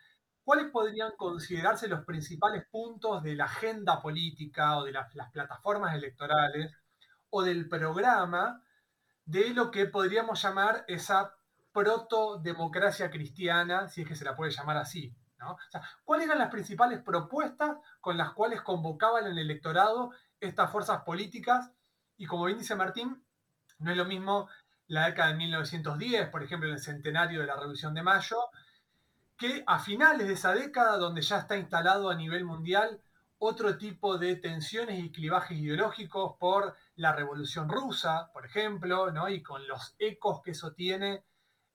[0.42, 6.72] ¿cuáles podrían considerarse los principales puntos de la agenda política o de las plataformas electorales
[7.30, 8.64] o del programa
[9.24, 11.36] de lo que podríamos llamar esa
[11.72, 15.14] proto-democracia cristiana, si es que se la puede llamar así.
[16.02, 21.70] ¿Cuáles eran las principales propuestas con las cuales convocaban el electorado estas fuerzas políticas?
[22.16, 23.24] Y como bien dice Martín,
[23.78, 24.48] no es lo mismo
[24.88, 28.38] la década de 1910, por ejemplo, el centenario de la Revolución de Mayo,
[29.36, 33.00] que a finales de esa década, donde ya está instalado a nivel mundial
[33.38, 39.28] otro tipo de tensiones y clivajes ideológicos por la Revolución Rusa, por ejemplo, ¿no?
[39.28, 41.24] y con los ecos que eso tiene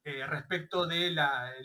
[0.04, 1.18] eh, respecto del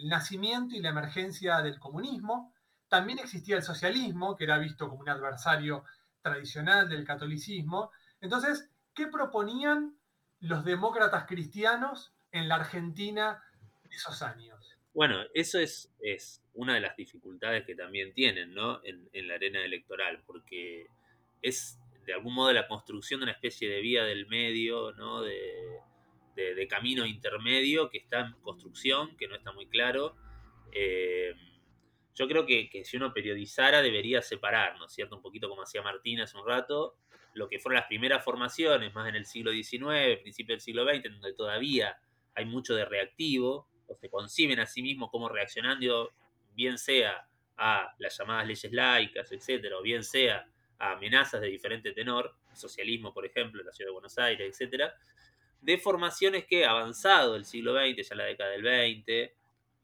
[0.05, 2.55] nacimiento y la emergencia del comunismo.
[2.87, 5.85] También existía el socialismo, que era visto como un adversario
[6.23, 7.91] tradicional del catolicismo.
[8.21, 9.98] Entonces, ¿qué proponían
[10.41, 13.43] los demócratas cristianos en la Argentina
[13.89, 14.77] de esos años?
[14.95, 18.81] Bueno, eso es, es una de las dificultades que también tienen ¿no?
[18.85, 20.87] en, la arena electoral, porque
[21.43, 25.23] es de algún modo la construcción de una especie de vía del medio, ¿no?
[25.23, 25.37] de,
[26.69, 30.17] camino intermedio que está en construcción, que no está muy claro.
[30.73, 31.35] Eh,
[32.15, 35.17] yo creo que, que, si uno periodizara debería separar, ¿no es cierto?
[35.17, 36.97] Un poquito como hacía Martín hace un rato,
[37.39, 41.05] lo que fueron las primeras formaciones, más en el siglo XIX, principio del siglo XX,
[41.05, 41.97] donde todavía
[42.35, 46.13] hay mucho de reactivo, o se conciben a sí mismos como reaccionando,
[46.55, 47.27] bien sea
[47.57, 50.47] a las llamadas leyes laicas, etcétera, o bien sea
[50.79, 54.95] a amenazas de diferente tenor, socialismo, por ejemplo, en la ciudad de Buenos Aires, etcétera,
[55.61, 59.35] de formaciones que, avanzado el siglo XX, ya la década del 20,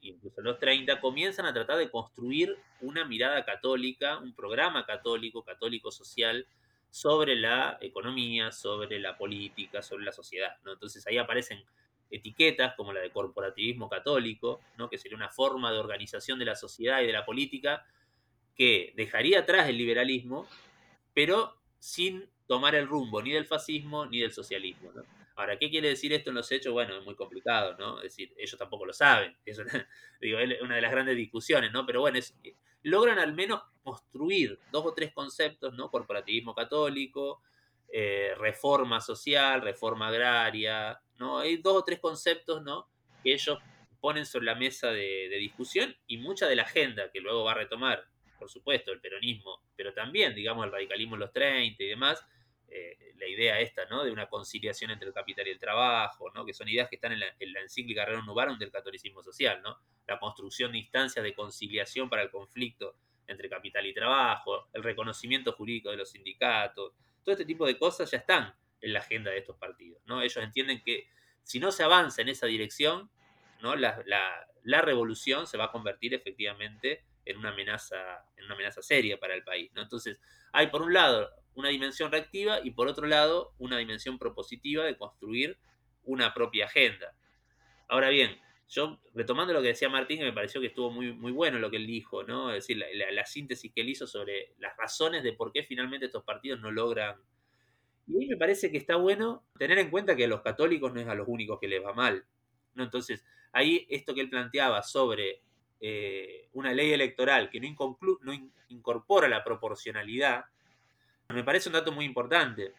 [0.03, 5.91] incluso los 30, comienzan a tratar de construir una mirada católica, un programa católico, católico
[5.91, 6.47] social,
[6.95, 10.59] sobre la economía, sobre la política, sobre la sociedad.
[10.63, 10.75] ¿no?
[10.75, 11.61] Entonces ahí aparecen
[12.09, 14.89] etiquetas como la de corporativismo católico, ¿no?
[14.89, 17.85] que sería una forma de organización de la sociedad y de la política
[18.55, 20.47] que dejaría atrás el liberalismo,
[21.13, 24.93] pero sin tomar el rumbo ni del fascismo ni del socialismo.
[25.35, 26.73] Ahora, ¿qué quiere decir esto en los hechos?
[26.73, 27.97] Bueno, es muy complicado, ¿no?
[27.97, 29.37] Es decir, ellos tampoco lo saben.
[29.45, 29.85] Es una,
[30.77, 31.85] de las grandes discusiones, ¿no?
[31.87, 32.21] Pero bueno,
[32.85, 35.91] logran al menos construir dos o tres conceptos, ¿no?
[35.91, 37.43] Corporativismo católico,
[37.93, 41.39] eh, reforma social, reforma agraria, ¿no?
[41.39, 42.89] Hay dos o tres conceptos, ¿no?
[43.23, 43.59] Que ellos
[44.01, 47.55] ponen sobre la mesa de, discusión y mucha de la agenda que luego va a
[47.55, 48.05] retomar,
[48.39, 52.27] por supuesto, el peronismo, pero también, digamos, el radicalismo en los 30 y demás,
[52.69, 54.03] eh, la idea esta, ¿no?
[54.03, 56.45] De una conciliación entre el capital y el trabajo, ¿no?
[56.45, 59.79] Que son ideas que están en la, en la encíclica Rerum del catolicismo social, ¿no?
[60.07, 65.53] La construcción de instancias de conciliación para el conflicto entre capital y trabajo, el reconocimiento
[65.53, 69.39] jurídico de los sindicatos, todo este tipo de cosas ya están en la agenda de
[69.39, 70.03] estos partidos.
[70.07, 70.21] ¿no?
[70.23, 71.09] Ellos entienden que
[71.43, 73.11] si no se avanza en esa dirección,
[73.61, 73.77] ¿no?
[73.77, 79.35] La, revolución se va a convertir efectivamente en una amenaza, en una amenaza seria para
[79.35, 79.71] el país.
[79.75, 79.83] ¿no?
[79.83, 80.21] Entonces,
[80.53, 84.97] hay por un lado una dimensión reactiva y por otro lado una dimensión propositiva de
[84.99, 85.59] construir
[86.03, 87.15] una propia agenda.
[87.89, 88.39] Ahora bien,
[88.75, 91.71] yo retomando lo que decía Martín, que me pareció que estuvo muy, muy bueno lo
[91.71, 92.51] que él dijo, ¿no?
[92.51, 96.07] Es decir, la, la síntesis que él hizo sobre las razones de por qué finalmente
[96.07, 97.17] estos partidos no logran
[98.07, 100.93] y a mí me parece que está bueno tener en cuenta que a los católicos
[100.93, 102.25] no es a los únicos que les va mal.
[102.75, 102.85] ¿no?
[102.85, 105.43] Entonces, ahí esto que él planteaba sobre
[105.81, 108.33] eh, una ley electoral que no, no
[108.69, 110.45] incorpora la proporcionalidad,
[111.29, 112.75] me parece un dato muy importante,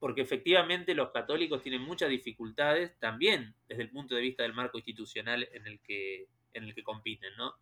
[0.00, 4.78] porque efectivamente los católicos tienen muchas dificultades también desde el punto de vista del marco
[4.78, 7.54] institucional en el que, en el que compiten, ¿no?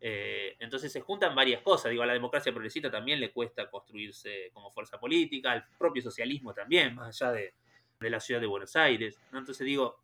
[0.00, 1.90] Eh, entonces se juntan varias cosas.
[1.90, 6.52] Digo, a la democracia progresista también le cuesta construirse como fuerza política, al propio socialismo
[6.52, 7.54] también, más allá de,
[8.00, 9.18] la ciudad de Buenos Aires.
[9.32, 9.96] Entonces digo,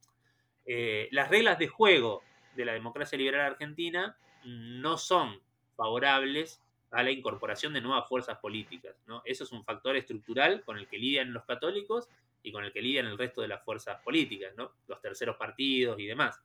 [0.65, 2.23] eh, las reglas de juego
[2.55, 5.43] de la democracia liberal argentina no son
[5.77, 8.97] favorables a la incorporación de nuevas fuerzas políticas.
[9.07, 9.23] ¿no?
[9.25, 12.09] Eso es un factor estructural con el que lidian los católicos
[12.43, 14.73] y con el que lidian el resto de las fuerzas políticas, ¿no?
[14.89, 16.41] los terceros partidos y demás.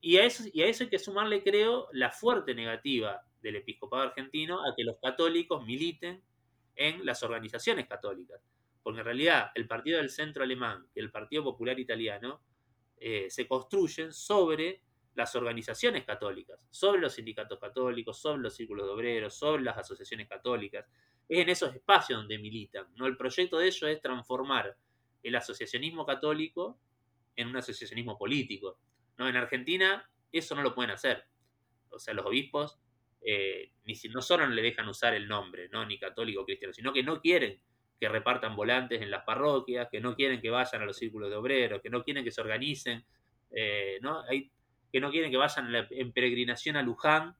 [0.00, 4.02] Y a, eso, y a eso hay que sumarle, creo, la fuerte negativa del episcopado
[4.02, 6.22] argentino a que los católicos militen
[6.76, 8.40] en las organizaciones católicas.
[8.82, 12.40] Porque en realidad el Partido del Centro Alemán y el Partido Popular Italiano
[12.96, 14.80] eh, se construyen sobre
[15.20, 20.26] las organizaciones católicas, sobre los sindicatos católicos, sobre los círculos de obreros, sobre las asociaciones
[20.26, 20.86] católicas.
[21.28, 22.86] Es en esos espacios donde militan.
[22.96, 23.06] ¿no?
[23.06, 24.74] El proyecto de ellos es transformar
[25.22, 26.80] el asociacionismo católico
[27.36, 28.78] en un asociacionismo político.
[29.18, 29.28] ¿no?
[29.28, 31.24] En Argentina eso no lo pueden hacer.
[31.90, 32.80] O sea, los obispos
[33.20, 35.84] eh, ni no solo no le dejan usar el nombre, ¿no?
[35.84, 37.60] ni católico cristiano, sino que no quieren
[38.00, 41.36] que repartan volantes en las parroquias, que no quieren que vayan a los círculos de
[41.36, 43.04] obreros, que no quieren que se organicen,
[43.50, 44.22] eh, ¿no?
[44.22, 44.50] Hay,
[44.92, 47.36] que no quieren que vayan en peregrinación a Luján,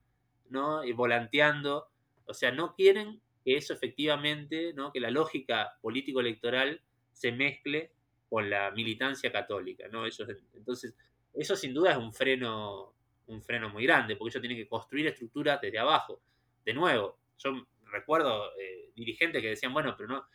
[0.49, 0.83] ¿no?
[0.83, 1.87] Y volanteando.
[2.25, 4.91] O sea, no quieren que eso efectivamente, ¿no?
[4.91, 6.81] Que la lógica político-electoral
[7.11, 7.91] se mezcle
[8.29, 10.05] con la militancia católica, ¿no?
[10.05, 10.95] Ellos, entonces,
[11.33, 12.93] eso sin duda es un freno,
[13.27, 16.21] un freno muy grande, porque ellos tienen que construir estructuras desde abajo.
[16.63, 20.25] De nuevo, yo recuerdo eh, dirigentes que decían, bueno, pero no,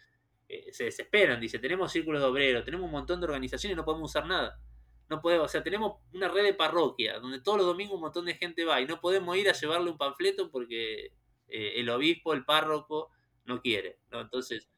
[0.49, 3.85] eh, se desesperan, dice, tenemos círculos de obreros, tenemos un montón de organizaciones y no
[3.85, 4.61] podemos usar nada.
[5.09, 8.25] No podemos, o sea, tenemos una red de parroquia donde todos los domingos un montón
[8.25, 11.13] de gente va y no podemos ir a llevarle un panfleto porque
[11.49, 13.11] eh, el obispo, el párroco,
[13.45, 14.01] no quiere.
[14.11, 14.21] ¿no?
[14.21, 14.69] Entonces,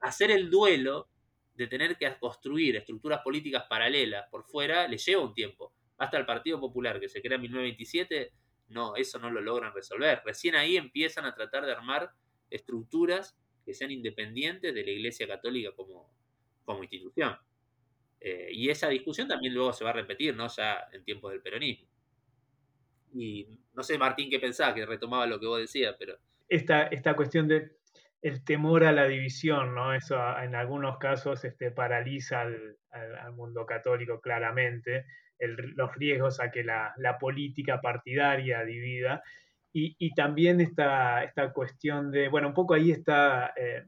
[0.00, 1.08] hacer el duelo
[1.54, 5.72] de tener que construir estructuras políticas paralelas por fuera le lleva un tiempo.
[5.98, 8.32] Hasta el Partido Popular, que se crea en 1927,
[8.68, 10.22] no, eso no lo logran resolver.
[10.24, 12.12] Recién ahí empiezan a tratar de armar
[12.48, 16.14] estructuras que sean independientes de la Iglesia Católica como,
[16.64, 17.36] como institución.
[18.20, 20.48] Eh, y esa discusión también luego se va a repetir, ¿no?
[20.48, 21.88] Ya en tiempos del peronismo.
[23.14, 26.18] Y no sé, Martín, qué pensaba, que retomaba lo que vos decías, pero...
[26.48, 27.78] Esta, esta cuestión de
[28.22, 29.94] el temor a la división, ¿no?
[29.94, 32.76] Eso en algunos casos este, paraliza al,
[33.34, 35.04] mundo católico claramente,
[35.38, 39.22] los riesgos a que la, política partidaria divida.
[39.72, 43.84] Y, también esta, esta, cuestión de, bueno, un poco ahí está eh,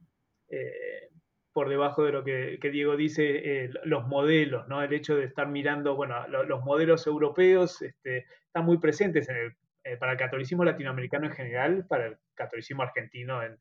[0.49, 1.10] eh,
[1.53, 4.83] por debajo de lo que, Diego dice, eh, los modelos, ¿no?
[4.83, 9.29] El hecho de estar mirando, bueno, los modelos europeos este, están muy presentes
[9.99, 13.59] para el catolicismo latinoamericano en general, para el catolicismo argentino en,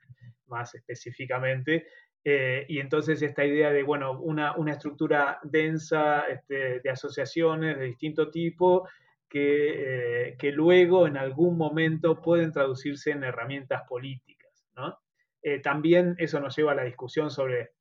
[0.50, 1.88] más específicamente.
[2.24, 8.30] Eh, y entonces esta idea de, bueno, una, estructura densa este, de asociaciones de distinto
[8.30, 8.88] tipo
[9.30, 14.68] que, eh, que, luego en algún momento pueden traducirse en herramientas políticas.
[14.76, 15.00] ¿no?
[15.42, 17.72] Eh, también eso nos lleva a la discusión sobre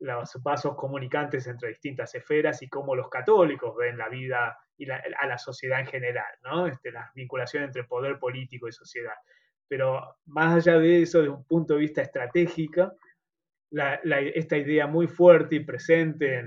[0.00, 5.26] los vasos comunicantes entre distintas esferas y cómo los católicos ven la vida y a
[5.26, 6.66] la sociedad en general, ¿no?
[6.66, 9.14] Este, la vinculación entre poder político y sociedad.
[9.68, 12.92] Pero más allá de eso, desde un punto de vista estratégico,
[13.70, 16.42] esta idea muy fuerte y presente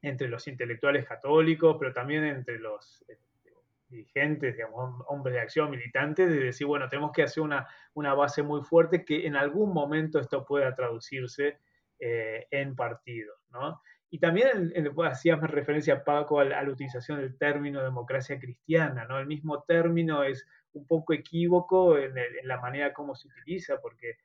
[0.00, 3.52] entre los intelectuales católicos, pero también entre los este,
[3.88, 8.42] dirigentes, digamos, hombres de acción, militantes, de decir, bueno, tenemos que hacer una, una base
[8.44, 11.58] muy fuerte que en algún momento esto pueda traducirse
[11.98, 13.80] eh, en partidos, ¿no?
[14.10, 14.72] Y también
[15.04, 19.18] hacías referencia, Paco, a a la, utilización del término democracia cristiana, ¿no?
[19.18, 24.16] El mismo término es un poco equívoco en, la manera como se utiliza, porque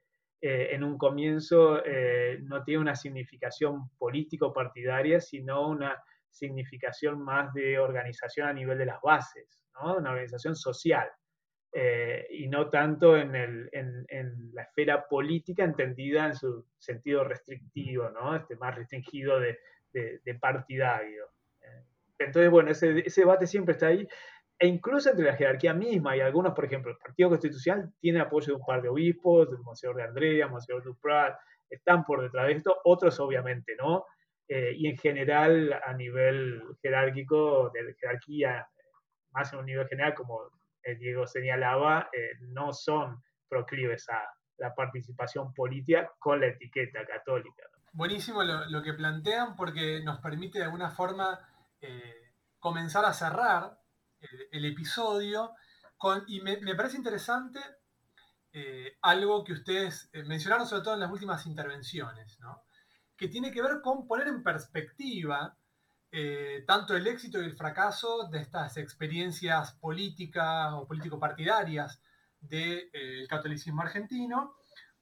[0.42, 7.78] eh, en un comienzo eh, no tiene una significación político-partidaria, sino una significación más de
[7.78, 9.98] organización a nivel de las bases, ¿no?
[9.98, 11.10] una organización social.
[11.76, 18.12] Eh, y no tanto en, el, en, la esfera política entendida en su sentido restrictivo,
[18.12, 18.36] ¿no?
[18.36, 19.58] este, más restringido de,
[19.92, 21.32] de, partidario.
[22.20, 24.08] Entonces, bueno, ese, ese, debate siempre está ahí
[24.60, 28.48] e incluso entre la jerarquía misma, y algunos, por ejemplo, el Partido Constitucional tiene apoyo
[28.48, 31.38] de un par de obispos, del Monseñor de Andrea, Monseñor Duprat,
[31.70, 34.06] están por detrás de esto, otros obviamente no,
[34.48, 38.68] eh, y en general a nivel jerárquico, de jerarquía,
[39.32, 40.52] más en un nivel general, como
[41.00, 44.22] Diego señalaba, eh, no son proclives a
[44.58, 47.64] la participación política con la etiqueta católica.
[47.92, 51.40] Buenísimo lo, que plantean porque nos permite de alguna forma
[51.80, 53.78] eh, comenzar a cerrar
[54.52, 55.52] el, episodio.
[55.98, 57.60] Con, y me, parece interesante
[58.52, 62.40] eh, algo que ustedes eh, mencionaron sobre todo en las últimas intervenciones,
[63.16, 65.56] que tiene que ver con poner en perspectiva
[66.16, 72.00] eh, tanto el éxito y el fracaso de estas experiencias políticas o político-partidarias
[72.40, 74.54] del catolicismo argentino,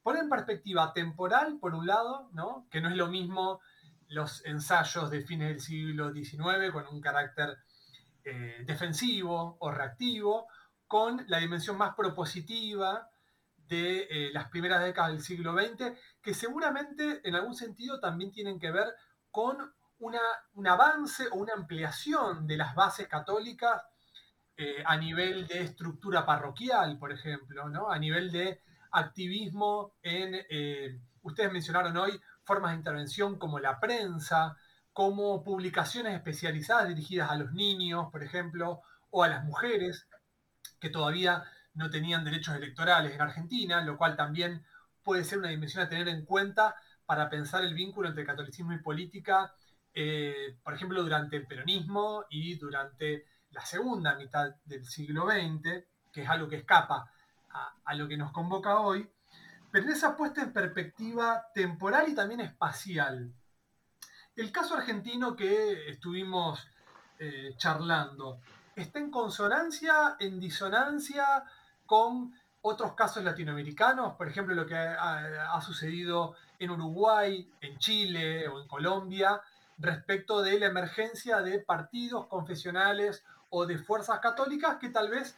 [0.02, 2.66] poner en perspectiva temporal, por un lado, ¿no?
[2.70, 3.60] que no es lo mismo
[4.08, 7.58] los ensayos de fines del siglo XIX con un carácter
[8.24, 10.46] eh, defensivo o reactivo,
[10.86, 13.10] con la dimensión más propositiva
[13.68, 15.92] de eh, las primeras décadas del siglo XX,
[16.22, 18.86] que seguramente en algún sentido también tienen que ver
[19.30, 20.20] con una,
[20.54, 23.82] un avance o una ampliación de las bases católicas
[24.56, 27.90] eh, a nivel de estructura parroquial, por ejemplo, ¿no?
[27.90, 34.56] a nivel de activismo en, ustedes mencionaron hoy, formas de intervención como la prensa,
[34.92, 40.08] como publicaciones especializadas dirigidas a los niños, por ejemplo, o a las mujeres
[40.80, 41.44] que todavía
[41.74, 44.64] no tenían derechos electorales en Argentina, lo cual también
[45.02, 46.74] puede ser una dimensión a tener en cuenta
[47.06, 49.54] para pensar el vínculo entre catolicismo y política,
[49.94, 56.22] eh, por ejemplo, durante el peronismo y durante la segunda mitad del siglo XX, que
[56.22, 57.10] es algo que escapa
[57.84, 59.06] a, lo que nos convoca hoy,
[59.70, 63.32] pero en esa puesta en perspectiva temporal y también espacial
[64.36, 66.66] el caso argentino que estuvimos
[67.18, 68.40] eh, charlando,
[68.74, 71.44] ¿está en consonancia, en disonancia
[71.84, 74.14] con otros casos latinoamericanos?
[74.14, 79.40] Por ejemplo, lo que ha, sucedido en Uruguay, en Chile o en Colombia,
[79.82, 85.36] respecto de la emergencia de partidos confesionales o de fuerzas católicas que tal vez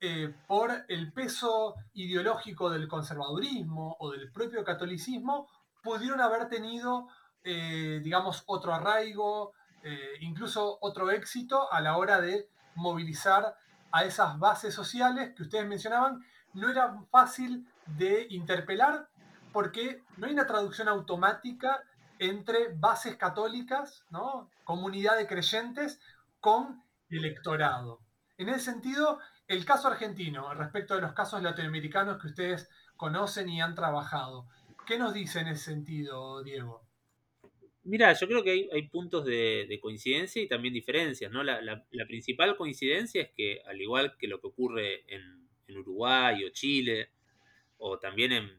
[0.00, 5.48] eh, por el peso ideológico del conservadurismo o del propio catolicismo
[5.82, 7.08] pudieron haber tenido,
[7.42, 13.56] eh, digamos, otro arraigo, eh, incluso otro éxito a la hora de movilizar
[13.90, 19.08] a esas bases sociales que ustedes mencionaban, no era fácil de interpelar
[19.52, 21.82] porque no hay una traducción automática
[22.18, 24.50] entre bases católicas, ¿no?
[24.64, 26.00] comunidad de creyentes,
[26.40, 28.00] con electorado.
[28.36, 33.60] En ese sentido, el caso argentino, respecto de los casos latinoamericanos que ustedes conocen y
[33.60, 34.46] han trabajado,
[34.86, 36.88] ¿qué nos dice en ese sentido, Diego?
[37.84, 41.42] Mira, yo creo que hay, puntos de, coincidencia y también diferencias, ¿no?
[41.42, 47.10] La, principal coincidencia es que, al igual que lo que ocurre en, Uruguay o Chile,
[47.76, 48.57] o también en,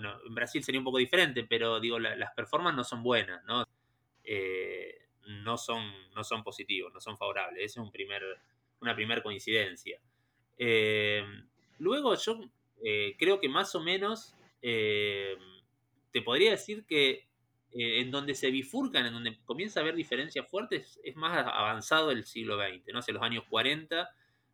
[0.00, 3.66] bueno, en Brasil sería un poco diferente, pero digo, las performances no son buenas, ¿no?
[4.24, 5.08] Eh,
[5.42, 5.82] no son,
[6.14, 7.64] no son positivos, no son favorables.
[7.64, 7.86] Esa es
[8.80, 10.00] una primera coincidencia.
[10.56, 11.24] Eh,
[11.78, 12.40] luego yo
[13.18, 17.28] creo que más o menos te podría decir que
[17.72, 22.10] eh, en donde se bifurcan, en donde comienza a haber diferencias fuertes, es más avanzado
[22.10, 23.00] el siglo XX, ¿no?
[23.00, 24.08] Hacia los años 40,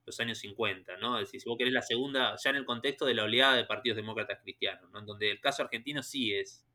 [0.07, 1.19] los años 50, ¿no?
[1.19, 3.65] Es decir, si vos querés la segunda, ya en el contexto de la oleada de
[3.65, 5.01] partidos demócratas cristianos, ¿no?
[5.01, 6.67] En donde el caso argentino sí es,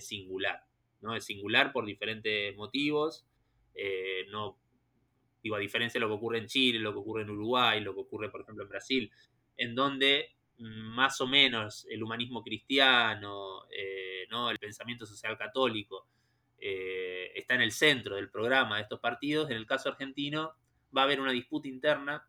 [0.00, 0.62] singular,
[1.00, 1.14] ¿no?
[1.16, 3.26] Es singular por diferentes motivos,
[3.74, 4.58] eh, no,
[5.42, 7.94] digo, a diferencia de lo que ocurre en Chile, lo que ocurre en Uruguay, lo
[7.94, 9.10] que ocurre, por ejemplo, en Brasil,
[9.56, 14.50] en donde más o menos el humanismo cristiano, eh, ¿no?
[14.50, 16.08] el pensamiento social católico,
[16.58, 20.54] eh, está en el centro del programa de estos partidos, en el caso argentino
[20.96, 22.26] va a haber una disputa interna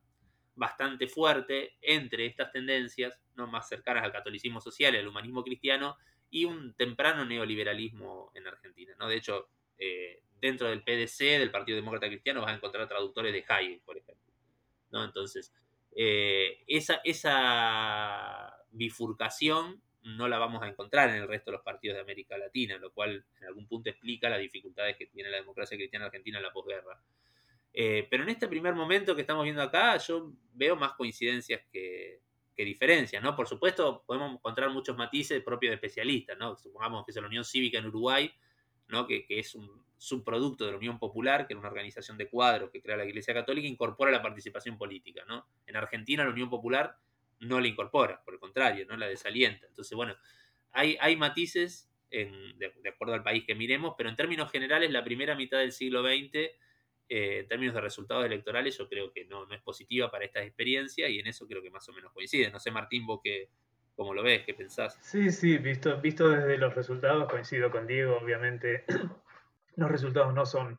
[0.59, 3.47] bastante fuerte entre estas tendencias, ¿no?
[3.47, 5.97] más cercanas al catolicismo social y al humanismo cristiano,
[6.29, 8.93] y un temprano neoliberalismo en Argentina.
[8.99, 9.07] ¿no?
[9.07, 9.47] De hecho,
[9.77, 13.97] eh, dentro del PDC, del Partido Demócrata Cristiano, vas a encontrar traductores de Hayek, por
[13.97, 14.33] ejemplo.
[14.91, 15.05] ¿no?
[15.05, 15.53] Entonces,
[15.95, 21.95] eh, esa, esa bifurcación no la vamos a encontrar en el resto de los partidos
[21.95, 25.77] de América Latina, lo cual en algún punto explica las dificultades que tiene la democracia
[25.77, 27.01] cristiana argentina en la posguerra.
[27.73, 32.21] Eh, pero en este primer momento que estamos viendo acá, yo veo más coincidencias que,
[32.57, 33.37] diferencias, ¿no?
[33.37, 36.57] Por supuesto, podemos encontrar muchos matices propios de especialistas, ¿no?
[36.57, 38.29] Supongamos que es la Unión Cívica en Uruguay,
[38.89, 39.07] ¿no?
[39.07, 42.81] Que, es un, subproducto de la Unión Popular, que era una organización de cuadros que
[42.81, 45.23] crea la Iglesia Católica, incorpora la participación política.
[45.27, 45.45] ¿no?
[45.67, 46.97] En Argentina la Unión Popular
[47.41, 49.67] no la incorpora, por el contrario, no la desalienta.
[49.67, 50.15] Entonces, bueno,
[50.71, 55.35] hay, matices en, de, acuerdo al país que miremos, pero en términos generales, la primera
[55.35, 56.49] mitad del siglo XX,
[57.11, 60.43] eh, en términos de resultados electorales, yo creo que no, no es positiva para estas
[60.45, 62.51] experiencias y en eso creo que más o menos coincide.
[62.51, 63.49] No sé, Martín, vos qué,
[63.95, 64.95] cómo lo ves, qué pensás.
[65.01, 68.85] Sí, sí, visto, visto desde los resultados, coincido con Diego, obviamente
[69.75, 70.77] los resultados no son,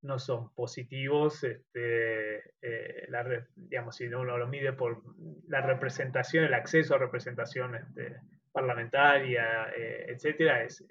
[0.00, 3.08] no son positivos, este, eh,
[3.54, 5.02] digamos, si uno lo mide por
[5.48, 8.16] la representación, el acceso a representación este,
[8.52, 10.82] parlamentaria, eh, etcétera, es,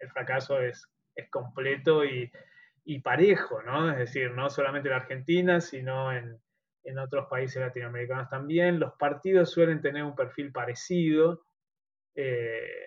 [0.00, 2.30] el fracaso es, es completo y,
[3.00, 3.90] parejo, ¿no?
[3.90, 6.40] Es decir, no solamente en Argentina, sino en,
[7.02, 8.78] otros países latinoamericanos también.
[8.78, 11.42] Los partidos suelen tener un perfil parecido.
[12.14, 12.86] Eh,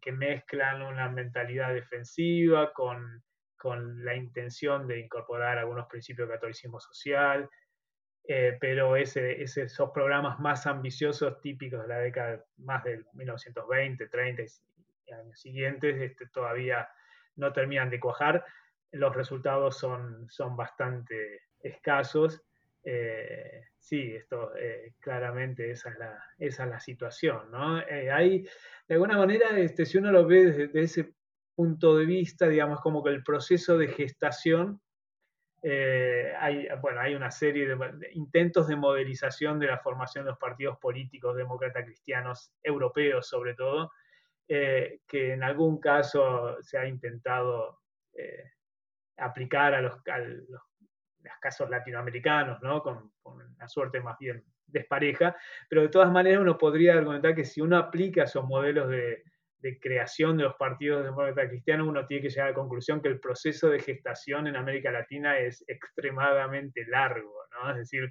[0.00, 3.22] que mezclan una mentalidad defensiva con,
[4.04, 7.50] la intención de incorporar algunos principios de catolicismo social,
[8.28, 14.42] eh, pero ese, esos programas más ambiciosos, típicos de la década más del 1920, 30
[15.06, 16.88] y años siguientes, este, todavía
[17.34, 18.44] no terminan de cuajar.
[18.92, 22.42] Los resultados son, son bastante escasos.
[22.82, 27.50] Eh, sí, esto eh, claramente esa es la, esa es la situación.
[27.50, 27.76] ¿no?
[27.76, 28.48] hay
[28.88, 31.12] de alguna manera, este, si uno lo ve desde, ese
[31.54, 34.80] punto de vista, digamos, como que el proceso de gestación,
[35.62, 37.76] eh, hay, bueno, hay una serie de,
[38.12, 43.92] intentos de modelización de la formación de los partidos políticos demócratas cristianos europeos, sobre todo,
[44.48, 47.80] eh, que en algún caso se ha intentado
[48.14, 48.52] eh,
[49.18, 50.02] aplicar a los,
[51.40, 52.82] casos latinoamericanos, ¿no?
[52.82, 55.36] con, con una suerte más bien despareja,
[55.68, 59.22] pero de todas maneras uno podría argumentar que si uno aplica esos modelos de,
[59.80, 63.20] creación de los partidos demócratas cristianos, uno tiene que llegar a la conclusión que el
[63.20, 67.70] proceso de gestación en América Latina es extremadamente largo, ¿no?
[67.72, 68.08] Es decir,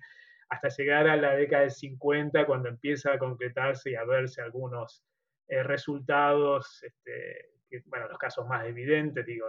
[0.50, 5.04] hasta llegar a la década del 50, cuando empieza a concretarse y a verse algunos
[5.48, 7.50] eh, resultados, este,
[7.86, 9.48] bueno, los casos más evidentes, digo,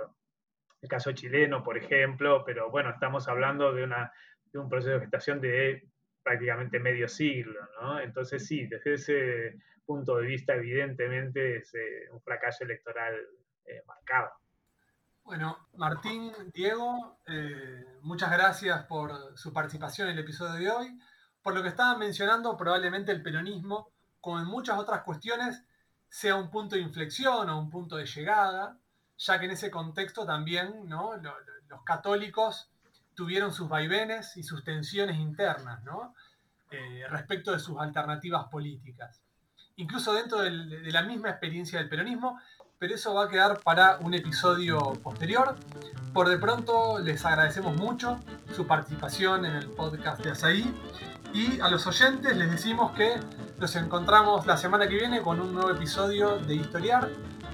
[0.80, 4.12] el caso chileno, por ejemplo, pero bueno, estamos hablando de, una,
[4.52, 5.88] de un proceso de gestación de
[6.22, 8.00] prácticamente medio siglo, ¿no?
[8.00, 13.14] Entonces sí, desde ese punto de vista evidentemente es eh, un fracaso electoral
[13.64, 14.30] eh, marcado.
[15.24, 20.98] Bueno, Martín, Diego, eh, muchas gracias por su participación en el episodio de hoy.
[21.42, 25.64] Por lo que estaban mencionando, probablemente el peronismo, como en muchas otras cuestiones,
[26.08, 28.78] sea un punto de inflexión o un punto de llegada,
[29.18, 31.12] ya que en ese contexto también ¿no?
[31.68, 32.70] los católicos
[33.14, 36.14] tuvieron sus vaivenes y sus tensiones internas ¿no?
[36.70, 39.22] Eh, respecto de sus alternativas políticas.
[39.76, 42.38] Incluso dentro del, de la misma experiencia del peronismo,
[42.78, 45.56] pero eso va a quedar para un episodio posterior.
[46.12, 48.20] Por de pronto les agradecemos mucho
[48.54, 50.74] su participación en el podcast de Azaí
[51.32, 53.20] y a los oyentes les decimos que
[53.58, 57.08] nos encontramos la semana que viene con un nuevo episodio de Historiar.